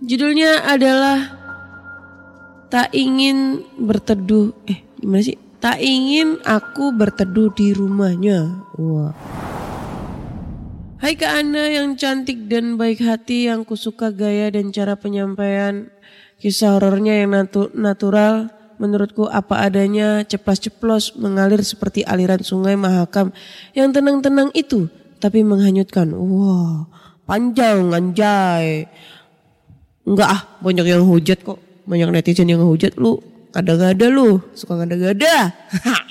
Judulnya 0.00 0.66
adalah 0.66 1.40
Tak 2.70 2.94
ingin 2.94 3.66
berteduh. 3.82 4.54
Eh, 4.70 4.86
gimana 5.02 5.26
sih? 5.26 5.34
Tak 5.60 5.76
ingin 5.76 6.40
aku 6.40 6.88
berteduh 6.88 7.52
di 7.52 7.76
rumahnya. 7.76 8.64
Wah. 8.80 9.12
Hai 10.96 11.12
Kak 11.20 11.32
Ana 11.36 11.68
yang 11.68 12.00
cantik 12.00 12.48
dan 12.48 12.80
baik 12.80 13.04
hati 13.04 13.52
yang 13.52 13.68
kusuka 13.68 14.08
gaya 14.08 14.48
dan 14.48 14.72
cara 14.72 14.96
penyampaian 14.96 15.92
kisah 16.40 16.80
horornya 16.80 17.24
yang 17.24 17.36
natu- 17.36 17.72
natural 17.76 18.48
menurutku 18.80 19.28
apa 19.28 19.68
adanya 19.68 20.24
ceplas-ceplos 20.24 21.20
mengalir 21.20 21.60
seperti 21.60 22.08
aliran 22.08 22.40
sungai 22.40 22.80
Mahakam 22.80 23.28
yang 23.76 23.92
tenang-tenang 23.92 24.48
itu 24.56 24.88
tapi 25.20 25.44
menghanyutkan. 25.44 26.16
Wah, 26.16 26.88
panjang 27.28 27.92
anjay. 27.92 28.88
Enggak 30.08 30.28
ah, 30.32 30.40
banyak 30.64 30.88
yang 30.88 31.04
hujat 31.04 31.44
kok. 31.44 31.60
Banyak 31.84 32.08
netizen 32.16 32.48
yang 32.48 32.64
hujat 32.64 32.96
lu. 32.96 33.29
Ada-ada 33.50 34.06
lu, 34.06 34.38
suka 34.54 34.78
ngada-ngada. 34.78 35.50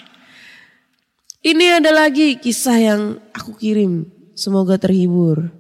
Ini 1.40 1.80
ada 1.80 1.96
lagi 1.96 2.36
kisah 2.36 2.76
yang 2.76 3.02
aku 3.32 3.56
kirim. 3.56 4.12
Semoga 4.36 4.76
terhibur. 4.76 5.56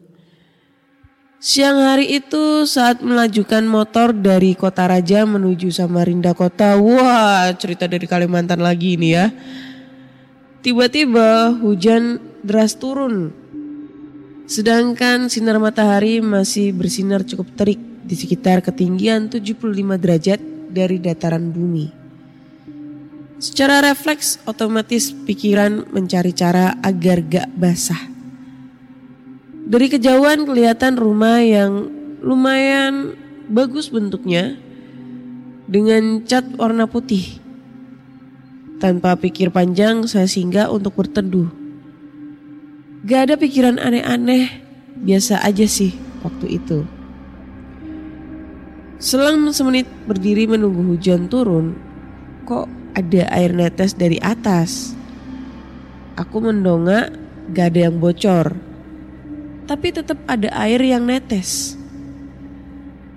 Siang 1.39 1.79
hari 1.79 2.19
itu 2.19 2.67
saat 2.67 2.99
melajukan 2.99 3.63
motor 3.63 4.11
dari 4.11 4.59
Kota 4.59 4.91
Raja 4.91 5.23
menuju 5.23 5.71
Samarinda 5.71 6.35
Kota. 6.35 6.75
Wah, 6.75 7.47
cerita 7.55 7.87
dari 7.87 8.03
Kalimantan 8.03 8.59
lagi 8.59 8.99
ini 8.99 9.15
ya. 9.15 9.31
Tiba-tiba 10.59 11.55
hujan 11.63 12.19
deras 12.43 12.75
turun. 12.75 13.31
Sedangkan 14.51 15.31
sinar 15.31 15.63
matahari 15.63 16.19
masih 16.19 16.75
bersinar 16.75 17.23
cukup 17.23 17.55
terik 17.55 17.79
di 18.03 18.19
sekitar 18.19 18.59
ketinggian 18.59 19.31
75 19.31 19.63
derajat 19.95 20.58
dari 20.69 21.01
dataran 21.01 21.49
bumi. 21.49 21.91
Secara 23.39 23.79
refleks 23.79 24.35
otomatis 24.43 25.15
pikiran 25.15 25.87
mencari 25.95 26.35
cara 26.35 26.75
agar 26.83 27.23
gak 27.23 27.49
basah. 27.55 27.99
Dari 29.69 29.87
kejauhan 29.87 30.43
kelihatan 30.43 30.99
rumah 30.99 31.39
yang 31.39 31.87
lumayan 32.19 33.15
bagus 33.47 33.87
bentuknya 33.87 34.59
dengan 35.71 36.19
cat 36.27 36.43
warna 36.59 36.83
putih. 36.89 37.39
Tanpa 38.83 39.15
pikir 39.15 39.55
panjang 39.55 40.03
saya 40.03 40.27
singgah 40.27 40.67
untuk 40.67 40.99
berteduh. 40.99 41.47
Gak 43.07 43.31
ada 43.31 43.35
pikiran 43.39 43.79
aneh-aneh, 43.79 44.51
biasa 44.99 45.39
aja 45.47 45.63
sih 45.63 45.95
waktu 46.27 46.59
itu. 46.59 46.98
Selang 48.99 49.47
semenit 49.55 49.87
berdiri 50.03 50.43
menunggu 50.43 50.83
hujan 50.83 51.31
turun, 51.31 51.71
kok 52.43 52.67
ada 52.91 53.31
air 53.31 53.55
netes 53.55 53.95
dari 53.95 54.19
atas. 54.19 54.91
Aku 56.19 56.43
mendongak, 56.43 57.15
gak 57.55 57.71
ada 57.71 57.87
yang 57.87 57.95
bocor. 57.95 58.59
Tapi 59.71 59.87
tetap 59.95 60.19
ada 60.27 60.51
air 60.51 60.83
yang 60.83 61.07
netes. 61.07 61.79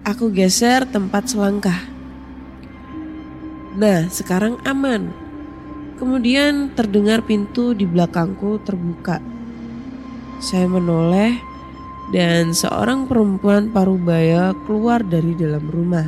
Aku 0.06 0.30
geser 0.30 0.87
tempat 0.87 1.35
selangkah. 1.35 1.83
Nah, 3.74 4.06
sekarang 4.06 4.62
aman. 4.62 5.11
Kemudian 5.98 6.70
terdengar 6.78 7.26
pintu 7.26 7.74
di 7.74 7.90
belakangku 7.90 8.62
terbuka. 8.62 9.18
Saya 10.38 10.70
menoleh 10.70 11.42
dan 12.12 12.53
seorang 12.53 13.09
perempuan 13.09 13.72
parubaya 13.72 14.53
keluar 14.68 15.01
dari 15.01 15.33
dalam 15.33 15.64
rumah. 15.72 16.07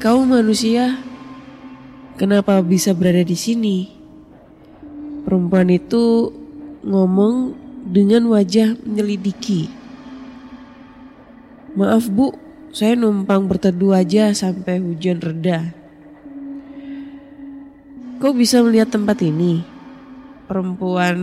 Kau 0.00 0.24
manusia, 0.24 0.96
kenapa 2.16 2.64
bisa 2.64 2.96
berada 2.96 3.20
di 3.20 3.36
sini? 3.36 3.88
Perempuan 5.28 5.68
itu 5.68 6.32
ngomong 6.84 7.52
dengan 7.84 8.32
wajah 8.32 8.80
menyelidiki. 8.80 9.68
Maaf 11.76 12.08
bu, 12.08 12.32
saya 12.72 12.96
numpang 12.96 13.44
berteduh 13.44 13.92
aja 13.92 14.32
sampai 14.32 14.80
hujan 14.80 15.20
reda. 15.20 15.72
Kau 18.20 18.32
bisa 18.32 18.64
melihat 18.64 18.88
tempat 18.92 19.20
ini? 19.20 19.64
Perempuan 20.48 21.16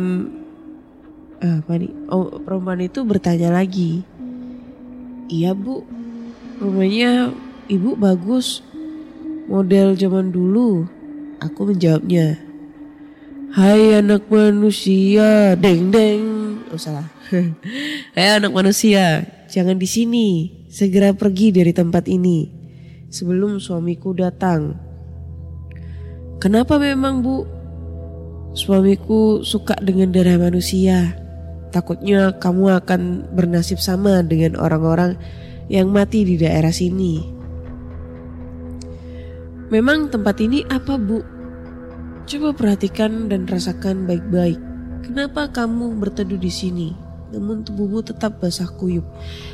apa 1.41 1.73
nih? 1.81 1.89
Oh, 2.07 2.29
perempuan 2.41 2.85
itu 2.85 3.01
bertanya 3.01 3.49
lagi. 3.49 4.05
Iya 5.25 5.57
bu, 5.57 5.81
rumahnya 6.61 7.33
ibu 7.65 7.97
bagus. 7.97 8.61
Model 9.49 9.97
zaman 9.97 10.29
dulu. 10.29 10.85
Aku 11.41 11.65
menjawabnya. 11.65 12.37
Hai 13.51 13.99
anak 13.99 14.29
manusia, 14.31 15.57
deng 15.59 15.89
deng. 15.91 16.23
Oh 16.71 16.79
salah. 16.79 17.09
Hai 18.15 18.39
anak 18.39 18.53
manusia, 18.53 19.25
jangan 19.51 19.75
di 19.75 19.89
sini. 19.89 20.27
Segera 20.71 21.11
pergi 21.11 21.51
dari 21.51 21.75
tempat 21.75 22.07
ini 22.07 22.61
sebelum 23.11 23.59
suamiku 23.59 24.15
datang. 24.15 24.79
Kenapa 26.39 26.79
memang 26.79 27.19
bu? 27.21 27.43
Suamiku 28.55 29.43
suka 29.43 29.75
dengan 29.83 30.15
darah 30.15 30.39
manusia. 30.39 31.11
Takutnya 31.71 32.35
kamu 32.35 32.83
akan 32.83 33.31
bernasib 33.31 33.79
sama 33.79 34.19
dengan 34.27 34.59
orang-orang 34.59 35.15
yang 35.71 35.87
mati 35.87 36.27
di 36.27 36.35
daerah 36.35 36.75
sini. 36.75 37.23
Memang 39.71 40.11
tempat 40.11 40.35
ini 40.43 40.67
apa 40.67 40.99
bu? 40.99 41.23
Coba 42.27 42.51
perhatikan 42.51 43.31
dan 43.31 43.47
rasakan 43.47 44.03
baik-baik. 44.03 44.59
Kenapa 45.07 45.47
kamu 45.47 45.95
berteduh 45.95 46.35
di 46.35 46.51
sini? 46.51 46.91
Namun 47.31 47.63
tubuhmu 47.63 48.03
tetap 48.03 48.43
basah 48.43 48.67
kuyup. 48.67 49.07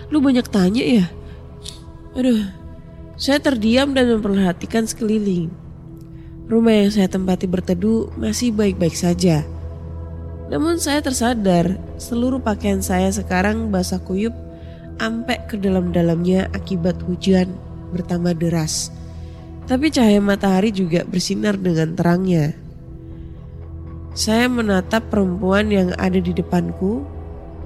Lu 0.10 0.18
banyak 0.18 0.50
tanya 0.50 0.82
ya? 0.82 1.06
Aduh, 2.18 2.50
saya 3.14 3.38
terdiam 3.38 3.94
dan 3.94 4.10
memperhatikan 4.10 4.90
sekeliling. 4.90 5.54
Rumah 6.50 6.74
yang 6.86 6.90
saya 6.90 7.06
tempati 7.06 7.46
berteduh 7.46 8.10
masih 8.18 8.50
baik-baik 8.58 8.98
saja. 8.98 9.46
Namun 10.48 10.80
saya 10.80 11.04
tersadar 11.04 11.76
seluruh 12.00 12.40
pakaian 12.40 12.80
saya 12.80 13.12
sekarang 13.12 13.68
basah 13.68 14.00
kuyup 14.00 14.32
ampe 14.98 15.36
ke 15.46 15.60
dalam-dalamnya 15.60 16.48
akibat 16.56 16.98
hujan 17.04 17.52
bertambah 17.92 18.36
deras. 18.40 18.90
Tapi 19.68 19.92
cahaya 19.92 20.24
matahari 20.24 20.72
juga 20.72 21.04
bersinar 21.04 21.60
dengan 21.60 21.92
terangnya. 21.92 22.56
Saya 24.16 24.48
menatap 24.48 25.12
perempuan 25.12 25.68
yang 25.70 25.92
ada 26.00 26.18
di 26.18 26.32
depanku, 26.32 27.04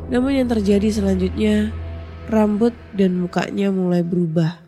namun 0.10 0.42
yang 0.42 0.50
terjadi 0.50 0.90
selanjutnya 0.90 1.70
rambut 2.28 2.74
dan 2.98 3.22
mukanya 3.22 3.70
mulai 3.70 4.02
berubah. 4.02 4.60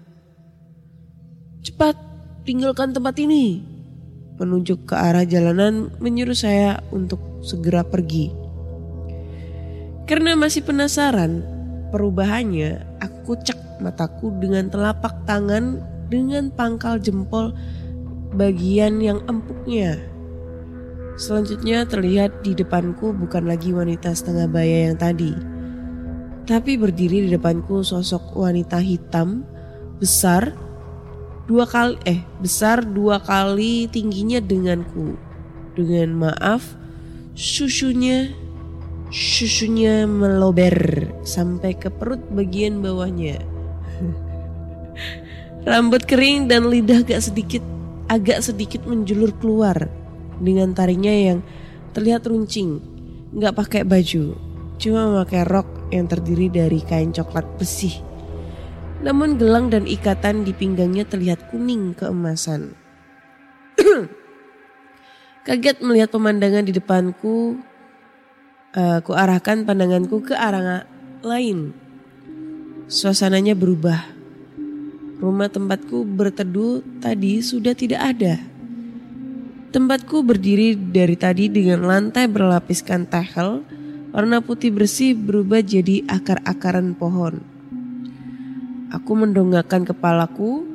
Cepat, 1.65 1.97
tinggalkan 2.45 2.93
tempat 2.93 3.17
ini. 3.19 3.72
Menunjuk 4.41 4.89
ke 4.89 4.95
arah 4.97 5.25
jalanan 5.27 5.93
menyuruh 6.01 6.35
saya 6.37 6.81
untuk 6.89 7.21
segera 7.45 7.85
pergi. 7.85 8.33
Karena 10.03 10.35
masih 10.35 10.65
penasaran 10.65 11.45
perubahannya, 11.93 12.99
aku 12.99 13.39
cek 13.39 13.79
mataku 13.79 14.33
dengan 14.41 14.67
telapak 14.67 15.23
tangan 15.29 15.79
dengan 16.11 16.49
pangkal 16.51 16.97
jempol 16.99 17.53
bagian 18.33 18.99
yang 18.99 19.21
empuknya. 19.29 20.01
Selanjutnya 21.13 21.85
terlihat 21.85 22.41
di 22.41 22.57
depanku 22.57 23.13
bukan 23.13 23.45
lagi 23.45 23.69
wanita 23.69 24.17
setengah 24.17 24.49
baya 24.49 24.89
yang 24.89 24.97
tadi. 24.97 25.31
Tapi 26.43 26.75
berdiri 26.75 27.23
di 27.23 27.29
depanku 27.31 27.85
sosok 27.85 28.35
wanita 28.35 28.81
hitam 28.81 29.45
besar 30.01 30.51
dua 31.43 31.67
kali 31.67 31.99
eh 32.07 32.23
besar 32.39 32.83
dua 32.83 33.19
kali 33.19 33.91
tingginya 33.91 34.39
denganku. 34.39 35.19
Dengan 35.73 36.29
maaf 36.29 36.77
susunya 37.33 38.29
susunya 39.09 40.05
melober 40.05 41.09
sampai 41.25 41.77
ke 41.77 41.89
perut 41.89 42.21
bagian 42.33 42.81
bawahnya. 42.81 43.41
Rambut 45.69 46.03
kering 46.05 46.49
dan 46.49 46.69
lidah 46.69 47.01
agak 47.01 47.21
sedikit 47.23 47.63
agak 48.11 48.43
sedikit 48.43 48.83
menjulur 48.83 49.31
keluar 49.39 49.89
dengan 50.41 50.75
taringnya 50.75 51.33
yang 51.33 51.39
terlihat 51.95 52.27
runcing. 52.27 52.81
Nggak 53.33 53.57
pakai 53.57 53.81
baju, 53.81 54.37
cuma 54.77 55.09
memakai 55.09 55.41
rok 55.47 55.65
yang 55.89 56.05
terdiri 56.05 56.53
dari 56.53 56.79
kain 56.85 57.09
coklat 57.09 57.45
bersih. 57.57 58.12
Namun 59.03 59.35
gelang 59.35 59.67
dan 59.67 59.83
ikatan 59.83 60.47
di 60.47 60.55
pinggangnya 60.55 61.03
terlihat 61.03 61.51
kuning 61.51 61.91
keemasan. 61.93 62.71
Kaget 65.47 65.83
melihat 65.83 66.09
pemandangan 66.15 66.63
di 66.63 66.71
depanku, 66.71 67.59
uh, 68.73 68.99
ku 69.03 69.11
arahkan 69.11 69.67
pandanganku 69.67 70.23
ke 70.23 70.33
arah 70.33 70.87
lain. 71.19 71.75
Suasananya 72.87 73.59
berubah 73.59 74.13
Rumah 75.23 75.47
tempatku 75.47 76.03
berteduh 76.03 76.83
tadi 76.99 77.39
sudah 77.39 77.71
tidak 77.71 78.01
ada. 78.11 78.43
Tempatku 79.71 80.19
berdiri 80.19 80.75
dari 80.75 81.15
tadi 81.15 81.47
dengan 81.47 81.87
lantai 81.87 82.27
berlapiskan 82.27 83.07
tehel, 83.07 83.63
warna 84.11 84.43
putih 84.43 84.75
bersih 84.75 85.15
berubah 85.15 85.63
jadi 85.63 86.03
akar-akaran 86.11 86.91
pohon. 86.91 87.52
Aku 88.93 89.17
mendongakkan 89.17 89.89
kepalaku, 89.89 90.69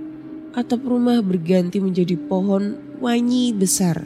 atap 0.50 0.83
rumah 0.83 1.22
berganti 1.22 1.78
menjadi 1.78 2.18
pohon 2.18 2.74
wangi 2.98 3.54
besar. 3.54 4.02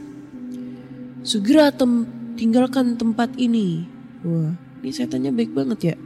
Segera 1.25 1.72
tem 1.72 2.05
tinggalkan 2.37 3.01
tempat 3.01 3.33
ini. 3.40 3.88
Wah, 4.20 4.53
ini 4.85 4.90
setannya 4.92 5.33
baik 5.33 5.57
banget 5.57 5.79
ya. 5.81 5.96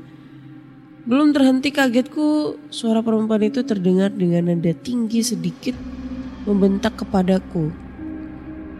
Belum 1.03 1.35
terhenti 1.35 1.75
kagetku, 1.75 2.59
suara 2.71 3.03
perempuan 3.03 3.43
itu 3.43 3.67
terdengar 3.67 4.15
dengan 4.15 4.55
nada 4.55 4.71
tinggi 4.71 5.27
sedikit 5.27 5.75
membentak 6.47 7.03
kepadaku. 7.03 7.75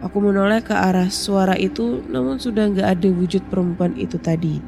Aku 0.03 0.17
menoleh 0.23 0.63
ke 0.63 0.71
arah 0.71 1.11
suara 1.11 1.59
itu 1.59 1.99
namun 2.07 2.39
sudah 2.39 2.69
gak 2.71 2.99
ada 2.99 3.09
wujud 3.11 3.43
perempuan 3.51 3.91
itu 3.99 4.15
tadi. 4.15 4.63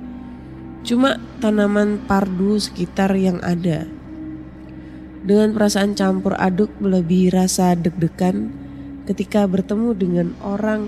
Cuma 0.83 1.15
tanaman 1.39 2.01
pardu 2.07 2.59
sekitar 2.59 3.15
yang 3.15 3.39
ada. 3.39 3.98
Dengan 5.19 5.51
perasaan 5.51 5.99
campur 5.99 6.35
aduk 6.39 6.71
melebihi 6.79 7.35
rasa 7.35 7.75
deg-degan 7.75 8.51
ketika 9.03 9.43
bertemu 9.49 9.89
dengan 9.97 10.27
orang 10.45 10.87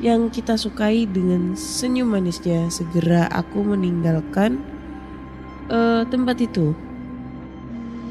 yang 0.00 0.28
kita 0.28 0.56
sukai 0.56 1.08
dengan 1.08 1.56
senyum 1.56 2.12
manisnya 2.12 2.68
segera 2.68 3.28
aku 3.32 3.64
meninggalkan 3.64 4.60
uh, 5.72 6.04
tempat 6.08 6.36
itu 6.40 6.76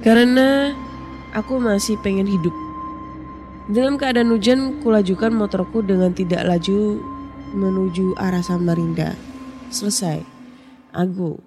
karena 0.06 0.74
aku 1.34 1.58
masih 1.58 1.98
pengen 2.06 2.30
hidup. 2.30 2.54
Dalam 3.66 3.98
keadaan 3.98 4.30
hujan, 4.30 4.78
kulajukan 4.86 5.34
motorku 5.34 5.82
dengan 5.82 6.14
tidak 6.14 6.46
laju 6.46 7.02
menuju 7.58 8.14
arah 8.22 8.46
Samarinda. 8.46 9.18
Selesai. 9.74 10.22
Aku, 10.94 11.42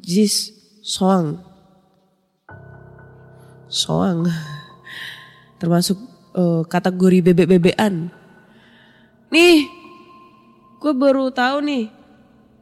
Jis, 0.00 0.56
Soang. 0.80 1.47
Soang. 3.68 4.24
Termasuk 5.60 6.00
uh, 6.32 6.64
kategori 6.64 7.20
bebek-bebean. 7.30 8.08
Nih, 9.28 9.68
gue 10.80 10.92
baru 10.96 11.28
tahu 11.28 11.60
nih. 11.64 11.84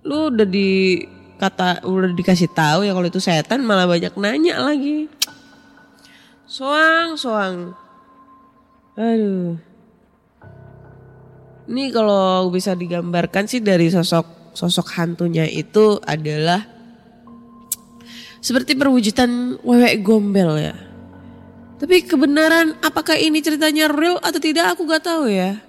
Lu 0.06 0.30
udah 0.30 0.46
di 0.46 1.02
kata 1.36 1.84
udah 1.84 2.16
dikasih 2.16 2.48
tahu 2.48 2.88
ya 2.88 2.96
kalau 2.96 3.06
itu 3.06 3.20
setan 3.20 3.62
malah 3.62 3.86
banyak 3.86 4.14
nanya 4.18 4.58
lagi. 4.58 5.06
Soang, 6.46 7.18
soang. 7.18 7.74
Aduh. 8.98 9.58
Ini 11.66 11.90
kalau 11.90 12.46
bisa 12.54 12.78
digambarkan 12.78 13.50
sih 13.50 13.58
dari 13.58 13.90
sosok 13.90 14.54
sosok 14.54 14.86
hantunya 14.96 15.44
itu 15.44 15.98
adalah 16.06 16.62
seperti 18.38 18.78
perwujudan 18.78 19.58
wewek 19.66 20.06
gombel 20.06 20.54
ya. 20.56 20.95
Tapi 21.76 22.08
kebenaran 22.08 22.80
apakah 22.80 23.20
ini 23.20 23.44
ceritanya 23.44 23.92
real 23.92 24.16
atau 24.24 24.40
tidak 24.40 24.72
aku 24.72 24.88
gak 24.88 25.04
tahu 25.04 25.28
ya. 25.28 25.60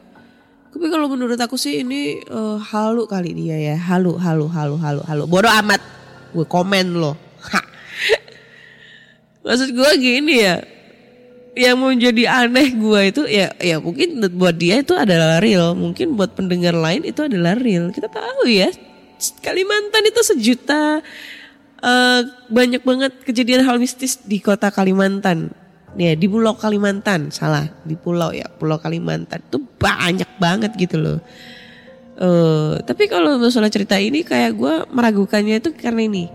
Tapi 0.72 0.86
kalau 0.88 1.12
menurut 1.12 1.36
aku 1.36 1.60
sih 1.60 1.84
ini 1.84 2.24
uh, 2.32 2.56
halu 2.60 3.04
kali 3.10 3.36
dia 3.36 3.60
ya. 3.60 3.76
Halu, 3.76 4.16
halu, 4.16 4.48
halu, 4.48 4.80
halu, 4.80 5.02
halu. 5.04 5.24
Bodoh 5.28 5.52
amat. 5.52 5.84
Gue 6.32 6.48
komen 6.48 6.96
loh. 6.96 7.16
Maksud 9.44 9.76
gue 9.76 9.92
gini 10.00 10.48
ya. 10.48 10.64
Yang 11.58 11.76
mau 11.76 11.90
jadi 11.90 12.24
aneh 12.46 12.78
gue 12.78 13.02
itu 13.10 13.22
ya 13.26 13.50
ya 13.58 13.82
mungkin 13.82 14.22
buat 14.38 14.56
dia 14.56 14.80
itu 14.80 14.96
adalah 14.96 15.44
real. 15.44 15.76
Mungkin 15.76 16.16
buat 16.16 16.38
pendengar 16.38 16.78
lain 16.78 17.04
itu 17.04 17.26
adalah 17.26 17.60
real. 17.60 17.92
Kita 17.92 18.08
tahu 18.08 18.48
ya. 18.48 18.72
Kalimantan 19.42 20.04
itu 20.08 20.22
sejuta 20.24 21.02
uh, 21.82 22.22
banyak 22.48 22.86
banget 22.86 23.12
kejadian 23.26 23.66
hal 23.66 23.82
mistis 23.82 24.22
di 24.22 24.38
kota 24.38 24.70
Kalimantan 24.70 25.67
ya 25.98 26.14
di 26.14 26.30
Pulau 26.30 26.54
Kalimantan 26.56 27.34
salah. 27.34 27.66
Di 27.84 27.98
pulau 27.98 28.30
ya 28.32 28.46
Pulau 28.48 28.78
Kalimantan. 28.78 29.42
Itu 29.42 29.60
banyak 29.60 30.38
banget 30.38 30.72
gitu 30.78 31.02
loh. 31.02 31.20
Uh, 32.18 32.82
tapi 32.82 33.06
kalau 33.06 33.38
masalah 33.38 33.70
cerita 33.70 33.94
ini 34.02 34.26
kayak 34.26 34.58
gue 34.58 34.74
meragukannya 34.90 35.62
itu 35.62 35.70
karena 35.74 36.02
ini. 36.06 36.26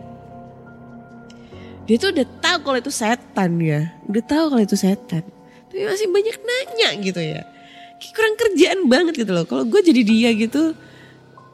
Dia 1.90 1.98
tuh 1.98 2.14
udah 2.14 2.26
tahu 2.38 2.58
kalau 2.62 2.78
itu 2.78 2.92
setan 2.94 3.50
ya. 3.58 3.90
Udah 4.06 4.22
tahu 4.22 4.44
kalau 4.54 4.62
itu 4.62 4.78
setan. 4.78 5.26
Tapi 5.70 5.82
masih 5.82 6.06
banyak 6.10 6.36
nanya 6.38 6.88
gitu 7.02 7.18
ya. 7.18 7.42
Kayak 7.98 8.12
kurang 8.14 8.34
kerjaan 8.38 8.80
banget 8.86 9.14
gitu 9.26 9.32
loh. 9.34 9.42
Kalau 9.46 9.66
gue 9.66 9.80
jadi 9.82 10.02
dia 10.06 10.30
gitu 10.38 10.74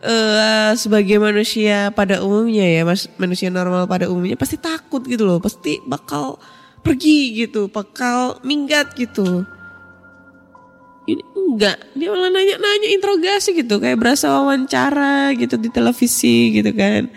uh, 0.04 0.72
sebagai 0.76 1.16
manusia 1.16 1.88
pada 1.96 2.20
umumnya 2.20 2.68
ya 2.68 2.82
mas 2.84 3.08
manusia 3.16 3.48
normal 3.48 3.88
pada 3.88 4.12
umumnya 4.12 4.36
pasti 4.36 4.60
takut 4.60 5.00
gitu 5.08 5.24
loh. 5.24 5.40
Pasti 5.40 5.80
bakal 5.88 6.36
pergi 6.88 7.44
gitu, 7.44 7.68
bakal 7.68 8.40
minggat 8.40 8.96
gitu. 8.96 9.44
Ini 11.08 11.22
enggak, 11.24 11.76
dia 11.96 12.08
malah 12.12 12.28
nanya-nanya 12.28 12.88
interogasi 12.92 13.56
gitu, 13.56 13.80
kayak 13.80 13.96
berasa 13.96 14.28
wawancara 14.28 15.32
gitu 15.36 15.56
di 15.56 15.68
televisi 15.72 16.60
gitu 16.60 16.72
kan. 16.72 17.08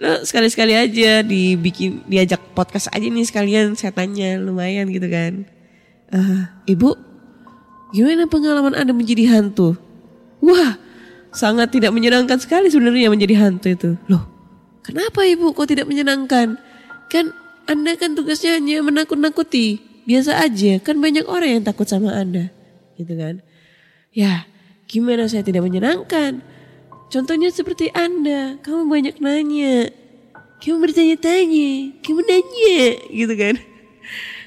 Nah, 0.00 0.24
sekali-sekali 0.24 0.72
aja 0.72 1.20
dibikin 1.20 2.00
diajak 2.08 2.40
podcast 2.56 2.88
aja 2.88 3.04
nih 3.04 3.24
sekalian 3.24 3.76
saya 3.76 3.92
tanya 3.92 4.40
lumayan 4.40 4.88
gitu 4.88 5.04
kan. 5.12 5.44
Uh, 6.08 6.48
ibu, 6.64 6.96
gimana 7.92 8.24
pengalaman 8.24 8.72
Anda 8.72 8.96
menjadi 8.96 9.28
hantu? 9.28 9.76
Wah, 10.40 10.80
sangat 11.36 11.76
tidak 11.76 11.92
menyenangkan 11.92 12.40
sekali 12.40 12.72
sebenarnya 12.72 13.12
menjadi 13.12 13.44
hantu 13.44 13.68
itu. 13.68 13.90
Loh, 14.08 14.24
kenapa 14.80 15.20
ibu 15.28 15.52
kok 15.52 15.68
tidak 15.68 15.84
menyenangkan? 15.84 16.56
Kan 17.12 17.36
anda 17.70 17.94
kan 17.94 18.18
tugasnya 18.18 18.58
hanya 18.58 18.82
menakut-nakuti. 18.82 19.78
Biasa 20.02 20.42
aja, 20.42 20.82
kan 20.82 20.98
banyak 20.98 21.22
orang 21.30 21.60
yang 21.60 21.62
takut 21.62 21.86
sama 21.86 22.10
Anda. 22.10 22.50
Gitu 22.98 23.14
kan. 23.14 23.46
Ya, 24.10 24.50
gimana 24.90 25.30
saya 25.30 25.46
tidak 25.46 25.62
menyenangkan? 25.62 26.42
Contohnya 27.14 27.54
seperti 27.54 27.94
Anda, 27.94 28.58
kamu 28.66 28.90
banyak 28.90 29.16
nanya. 29.22 29.94
Kamu 30.58 30.82
bertanya-tanya, 30.82 32.02
kamu 32.02 32.20
nanya, 32.26 32.82
gitu 33.06 33.34
kan. 33.38 33.54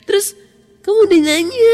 Terus 0.04 0.36
kamu 0.84 0.98
udah 1.08 1.22
nanya, 1.24 1.72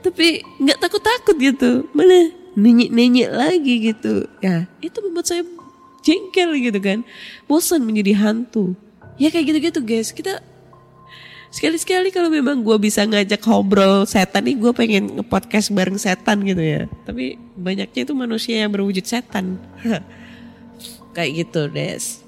tapi 0.00 0.40
nggak 0.64 0.80
takut-takut 0.80 1.36
gitu. 1.36 1.92
Malah 1.92 2.32
nanya-nanya 2.56 3.36
lagi 3.36 3.92
gitu. 3.92 4.32
Ya, 4.40 4.64
itu 4.80 4.96
membuat 5.04 5.28
saya 5.28 5.44
jengkel 6.00 6.56
gitu 6.56 6.80
kan. 6.80 7.04
Bosan 7.44 7.84
menjadi 7.84 8.16
hantu. 8.16 8.72
Ya 9.20 9.28
kayak 9.28 9.52
gitu-gitu 9.52 9.84
guys. 9.84 10.08
Kita 10.16 10.40
sekali-sekali 11.56 12.12
kalau 12.12 12.28
memang 12.28 12.60
gue 12.60 12.76
bisa 12.76 13.08
ngajak 13.08 13.40
ngobrol 13.48 14.04
setan 14.04 14.44
nih 14.44 14.60
gue 14.60 14.72
pengen 14.76 15.04
nge-podcast 15.16 15.72
bareng 15.72 15.96
setan 15.96 16.44
gitu 16.44 16.60
ya. 16.60 16.84
Tapi 17.08 17.40
banyaknya 17.56 18.04
itu 18.04 18.12
manusia 18.12 18.60
yang 18.60 18.68
berwujud 18.68 19.00
setan. 19.08 19.56
Kayak 21.16 21.48
gitu 21.48 21.72
des. 21.72 22.20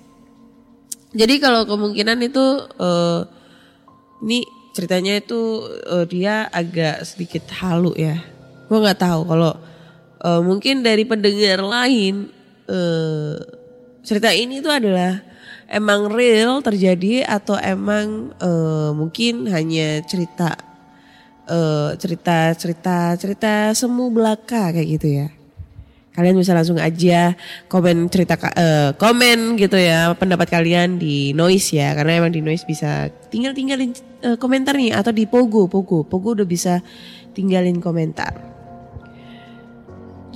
Jadi 1.12 1.34
kalau 1.44 1.68
kemungkinan 1.68 2.24
itu 2.24 2.40
uh, 2.80 3.28
ini 4.24 4.48
ceritanya 4.72 5.20
itu 5.20 5.60
uh, 5.84 6.08
dia 6.08 6.48
agak 6.48 7.04
sedikit 7.04 7.44
halu 7.60 7.92
ya. 8.00 8.24
Gue 8.72 8.80
nggak 8.80 9.04
tahu 9.04 9.28
kalau 9.28 9.52
uh, 10.24 10.40
mungkin 10.40 10.80
dari 10.80 11.04
pendengar 11.04 11.60
lain 11.60 12.32
uh, 12.64 13.36
cerita 14.00 14.32
ini 14.32 14.64
tuh 14.64 14.72
adalah 14.72 15.27
emang 15.68 16.08
real 16.08 16.64
terjadi 16.64 17.28
atau 17.28 17.54
emang 17.60 18.32
uh, 18.40 18.90
mungkin 18.96 19.46
hanya 19.52 20.00
cerita 20.08 20.56
uh, 21.44 21.92
cerita 22.00 22.56
cerita 22.56 23.14
cerita 23.20 23.52
semu 23.76 24.08
belaka 24.08 24.72
kayak 24.72 24.88
gitu 24.98 25.08
ya? 25.22 25.28
Kalian 26.18 26.34
bisa 26.34 26.50
langsung 26.50 26.82
aja 26.82 27.38
komen 27.70 28.10
cerita 28.10 28.34
eh, 28.58 28.90
komen 28.98 29.54
gitu 29.54 29.78
ya 29.78 30.18
pendapat 30.18 30.50
kalian 30.50 30.98
di 30.98 31.30
noise 31.30 31.78
ya. 31.78 31.94
Karena 31.94 32.18
emang 32.18 32.34
di 32.34 32.42
noise 32.42 32.66
bisa 32.66 33.06
tinggal 33.30 33.54
tinggalin 33.54 33.94
eh, 34.26 34.34
komentar 34.34 34.74
nih 34.74 34.98
atau 34.98 35.14
di 35.14 35.30
pogo 35.30 35.70
pogo. 35.70 36.02
Pogo 36.02 36.34
udah 36.34 36.42
bisa 36.42 36.82
tinggalin 37.38 37.78
komentar 37.78 38.57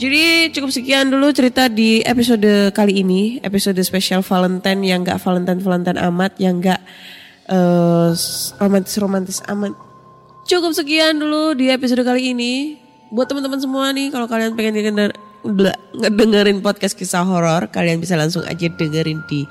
jadi 0.02 0.50
cukup 0.50 0.74
sekian 0.74 1.14
dulu 1.14 1.30
cerita 1.30 1.70
di 1.70 2.02
episode 2.02 2.74
kali 2.74 3.06
ini. 3.06 3.38
Episode 3.38 3.78
spesial 3.86 4.18
Valentine 4.26 4.82
yang 4.82 5.06
gak 5.06 5.22
Valentine 5.22 5.62
Valentine 5.62 5.98
amat 6.10 6.34
yang 6.42 6.58
gak 6.58 6.82
romantis 8.58 8.98
romantis 8.98 9.38
amat. 9.46 9.70
Cukup 10.42 10.74
sekian 10.74 11.22
dulu 11.22 11.54
di 11.54 11.70
episode 11.70 12.02
kali 12.02 12.34
ini. 12.34 12.82
Buat 13.14 13.30
teman-teman 13.30 13.62
semua 13.62 13.94
nih 13.94 14.10
kalau 14.10 14.26
kalian 14.26 14.58
pengen 14.58 14.74
denger 14.82 15.14
ngedengerin 15.94 16.58
podcast 16.62 16.98
kisah 16.98 17.22
horor 17.22 17.70
kalian 17.70 18.02
bisa 18.02 18.18
langsung 18.18 18.42
aja 18.46 18.66
dengerin 18.66 19.22
di 19.30 19.46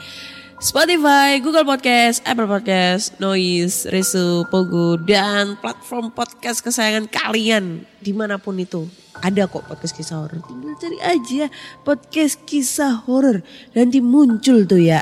Spotify, 0.61 1.41
Google 1.41 1.65
Podcast, 1.65 2.21
Apple 2.21 2.45
Podcast, 2.45 3.17
Noise, 3.17 3.89
Resu, 3.89 4.45
Pogo, 4.45 4.93
dan 4.93 5.57
platform 5.57 6.13
podcast 6.13 6.61
kesayangan 6.61 7.09
kalian 7.09 7.81
di 7.97 8.13
mana 8.13 8.37
pun 8.37 8.53
itu. 8.61 8.85
Ada 9.25 9.49
kok 9.49 9.65
podcast 9.65 9.97
kisah 9.97 10.21
horor. 10.21 10.37
Tinggal 10.45 10.77
cari 10.77 11.01
aja 11.01 11.49
podcast 11.81 12.45
kisah 12.45 12.93
horor. 13.09 13.41
Nanti 13.73 14.05
muncul 14.05 14.69
tuh 14.69 14.77
ya. 14.77 15.01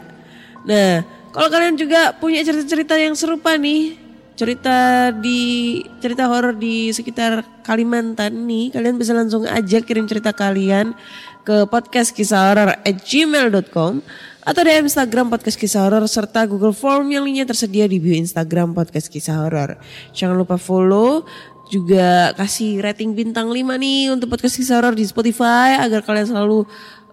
Nah, 0.63 1.03
kalau 1.35 1.51
kalian 1.51 1.75
juga 1.75 2.15
punya 2.15 2.39
cerita-cerita 2.39 2.95
yang 2.95 3.19
serupa 3.19 3.59
nih, 3.59 3.99
cerita 4.39 5.11
di 5.11 5.83
cerita 5.99 6.31
horor 6.31 6.55
di 6.55 6.95
sekitar 6.95 7.43
Kalimantan 7.67 8.47
nih, 8.47 8.71
kalian 8.71 8.95
bisa 8.95 9.11
langsung 9.11 9.43
aja 9.43 9.83
kirim 9.83 10.07
cerita 10.07 10.31
kalian 10.31 10.95
ke 11.43 11.67
podcast 11.67 12.15
kisah 12.15 12.47
horor 12.47 12.79
at 12.79 12.95
gmail.com 13.03 13.99
atau 14.39 14.61
di 14.63 14.71
Instagram 14.71 15.27
podcast 15.27 15.59
kisah 15.59 15.83
horor 15.83 16.07
serta 16.07 16.47
Google 16.47 16.71
Form 16.71 17.11
yang 17.11 17.27
linknya 17.27 17.43
tersedia 17.43 17.85
di 17.85 17.99
bio 17.99 18.15
Instagram 18.15 18.71
podcast 18.71 19.11
kisah 19.11 19.35
horor. 19.35 19.75
Jangan 20.15 20.39
lupa 20.39 20.55
follow 20.55 21.27
juga 21.69 22.33
kasih 22.33 22.81
rating 22.81 23.13
bintang 23.13 23.51
5 23.51 23.61
nih 23.77 24.09
untuk 24.09 24.31
podcast 24.31 24.57
kisah 24.57 24.79
horor 24.79 24.95
di 24.95 25.05
Spotify 25.05 25.77
agar 25.77 26.01
kalian 26.01 26.27
selalu 26.31 26.65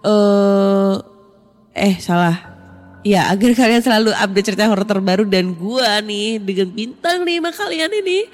eh 0.07 0.95
eh 1.77 1.95
salah 2.01 2.57
Ya 3.05 3.31
agar 3.31 3.55
kalian 3.55 3.79
selalu 3.79 4.11
update 4.11 4.51
cerita 4.51 4.67
horor 4.67 4.83
terbaru 4.83 5.23
dan 5.23 5.55
gua 5.55 6.03
nih 6.03 6.43
dengan 6.43 6.67
bintang 6.75 7.23
5 7.23 7.39
kalian 7.55 7.91
ini 8.03 8.27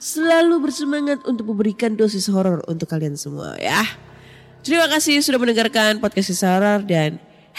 selalu 0.00 0.56
bersemangat 0.56 1.20
untuk 1.28 1.52
memberikan 1.52 1.92
dosis 1.92 2.24
horor 2.32 2.64
untuk 2.64 2.88
kalian 2.88 3.20
semua 3.20 3.60
ya. 3.60 3.84
Terima 4.64 4.88
kasih 4.88 5.20
sudah 5.20 5.36
mendengarkan 5.36 6.00
podcast 6.00 6.32
kisah 6.32 6.56
horor 6.56 6.80
dan 6.88 7.20